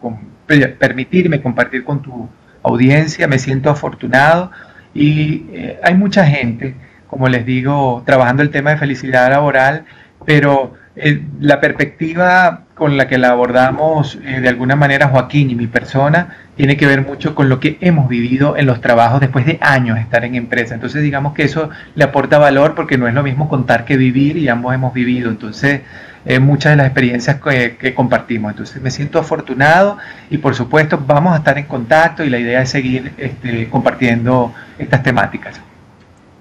permitirme 0.78 1.42
compartir 1.42 1.84
con 1.84 2.00
tu 2.00 2.28
audiencia. 2.62 3.28
Me 3.28 3.38
siento 3.38 3.68
afortunado 3.68 4.50
y 4.94 5.46
eh, 5.52 5.78
hay 5.82 5.94
mucha 5.94 6.24
gente, 6.24 6.74
como 7.06 7.28
les 7.28 7.44
digo, 7.44 8.02
trabajando 8.06 8.42
el 8.42 8.50
tema 8.50 8.70
de 8.70 8.78
felicidad 8.78 9.30
laboral, 9.30 9.84
pero 10.24 10.72
eh, 10.96 11.22
la 11.38 11.60
perspectiva 11.60 12.62
con 12.74 12.96
la 12.96 13.08
que 13.08 13.18
la 13.18 13.28
abordamos 13.28 14.18
de 14.22 14.48
alguna 14.48 14.74
manera 14.74 15.08
Joaquín 15.08 15.50
y 15.50 15.54
mi 15.54 15.66
persona 15.66 16.34
tiene 16.60 16.76
que 16.76 16.86
ver 16.86 17.06
mucho 17.06 17.34
con 17.34 17.48
lo 17.48 17.58
que 17.58 17.78
hemos 17.80 18.06
vivido 18.06 18.54
en 18.54 18.66
los 18.66 18.82
trabajos 18.82 19.18
después 19.18 19.46
de 19.46 19.56
años 19.62 19.96
de 19.96 20.02
estar 20.02 20.26
en 20.26 20.34
empresa. 20.34 20.74
Entonces 20.74 21.02
digamos 21.02 21.32
que 21.32 21.42
eso 21.42 21.70
le 21.94 22.04
aporta 22.04 22.36
valor 22.36 22.74
porque 22.74 22.98
no 22.98 23.08
es 23.08 23.14
lo 23.14 23.22
mismo 23.22 23.48
contar 23.48 23.86
que 23.86 23.96
vivir 23.96 24.36
y 24.36 24.46
ambos 24.50 24.74
hemos 24.74 24.92
vivido. 24.92 25.30
Entonces 25.30 25.80
eh, 26.26 26.38
muchas 26.38 26.72
de 26.72 26.76
las 26.76 26.84
experiencias 26.88 27.40
que, 27.40 27.94
compartimos. 27.94 28.50
Entonces 28.50 28.82
me 28.82 28.90
siento 28.90 29.18
afortunado 29.18 29.96
y 30.28 30.36
por 30.36 30.54
supuesto 30.54 31.02
vamos 31.06 31.32
a 31.32 31.38
estar 31.38 31.56
en 31.56 31.64
contacto 31.64 32.24
y 32.24 32.28
la 32.28 32.38
idea 32.38 32.60
es 32.60 32.68
seguir 32.68 33.14
este, 33.16 33.70
compartiendo 33.70 34.52
estas 34.78 35.02
temáticas. 35.02 35.58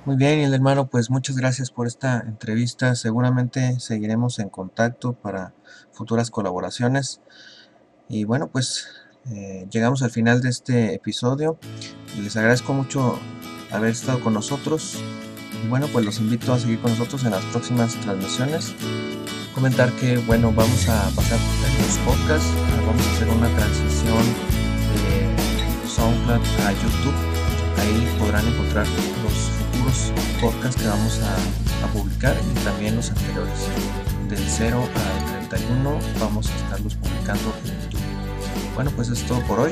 Muy 0.03 0.17
bien, 0.17 0.39
y 0.39 0.43
el 0.43 0.53
hermano, 0.53 0.88
pues 0.88 1.10
muchas 1.10 1.38
gracias 1.38 1.71
por 1.71 1.88
esta 1.88 2.25
entrevista. 2.27 2.93
Seguramente 2.95 3.79
seguiremos 3.79 4.39
en 4.39 4.49
contacto 4.49 5.13
para 5.13 5.53
futuras 5.93 6.29
colaboraciones. 6.29 7.21
Y 8.10 8.25
bueno, 8.25 8.47
pues 8.47 8.99
eh, 9.32 9.68
llegamos 9.72 10.02
al 10.02 10.12
final 10.12 10.42
de 10.42 10.50
este 10.50 10.94
episodio 10.96 11.60
y 12.18 12.22
les 12.22 12.36
agradezco 12.36 12.74
mucho 12.74 13.20
haber 13.72 13.92
estado 13.92 14.20
con 14.22 14.34
nosotros. 14.34 14.98
Y 15.63 15.68
bueno, 15.68 15.88
pues 15.92 16.06
los 16.06 16.20
invito 16.20 16.54
a 16.54 16.60
seguir 16.60 16.80
con 16.80 16.92
nosotros 16.92 17.24
en 17.26 17.32
las 17.32 17.44
próximas 17.46 17.96
transmisiones. 17.96 18.74
Comentar 19.54 19.92
que, 19.94 20.18
bueno, 20.20 20.54
vamos 20.56 20.88
a 20.88 21.10
pasar 21.15 21.38
por 21.38 21.86
los 21.86 21.98
podcasts, 22.06 22.50
vamos 22.86 23.06
a 23.06 23.12
hacer 23.13 23.28
una 23.30 23.50
transición 23.56 24.24
de 24.96 25.89
SoundCloud 25.89 26.42
a 26.65 26.72
YouTube. 26.72 27.15
Ahí 27.78 28.15
podrán 28.20 28.48
encontrar 28.48 28.88
los 28.88 29.34
futuros 29.34 30.13
podcasts 30.42 30.82
que 30.82 30.88
vamos 30.88 31.20
a, 31.20 31.86
a 31.86 31.92
publicar 31.92 32.36
y 32.52 32.60
también 32.63 32.96
los 32.96 33.10
anteriores. 33.10 33.68
Del 34.30 34.39
0 34.48 34.84
al 34.96 35.50
31 35.50 36.00
vamos 36.20 36.50
a 36.50 36.56
estarlos 36.56 36.96
publicando 36.96 37.54
en 37.65 37.82
YouTube. 37.82 37.98
Bueno, 38.80 38.94
pues 38.96 39.10
es 39.10 39.24
todo 39.24 39.42
por 39.42 39.60
hoy. 39.60 39.72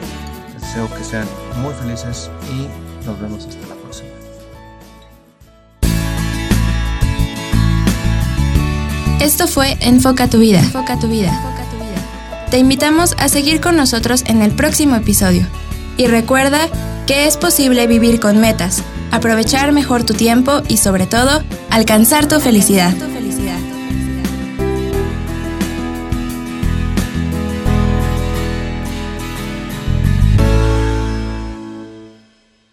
Deseo 0.59 0.93
que 0.93 1.01
sean 1.01 1.25
muy 1.61 1.73
felices 1.75 2.29
y 2.51 2.67
nos 3.05 3.17
vemos 3.21 3.45
hasta 3.45 3.65
la 3.65 3.75
próxima. 3.75 4.09
Esto 9.21 9.47
fue 9.47 9.77
Enfoca 9.79 10.27
tu 10.27 10.39
vida. 10.39 10.59
Enfoca 10.59 10.99
tu 10.99 11.07
vida. 11.07 11.31
Te 12.51 12.57
invitamos 12.57 13.15
a 13.17 13.29
seguir 13.29 13.61
con 13.61 13.77
nosotros 13.77 14.25
en 14.27 14.41
el 14.41 14.51
próximo 14.51 14.97
episodio. 14.97 15.47
Y 15.95 16.07
recuerda 16.07 16.67
que 17.05 17.27
es 17.27 17.37
posible 17.37 17.87
vivir 17.87 18.19
con 18.19 18.41
metas, 18.41 18.83
aprovechar 19.11 19.71
mejor 19.71 20.03
tu 20.03 20.15
tiempo 20.15 20.63
y 20.67 20.75
sobre 20.75 21.07
todo, 21.07 21.43
alcanzar 21.69 22.27
tu 22.27 22.41
felicidad. 22.41 22.93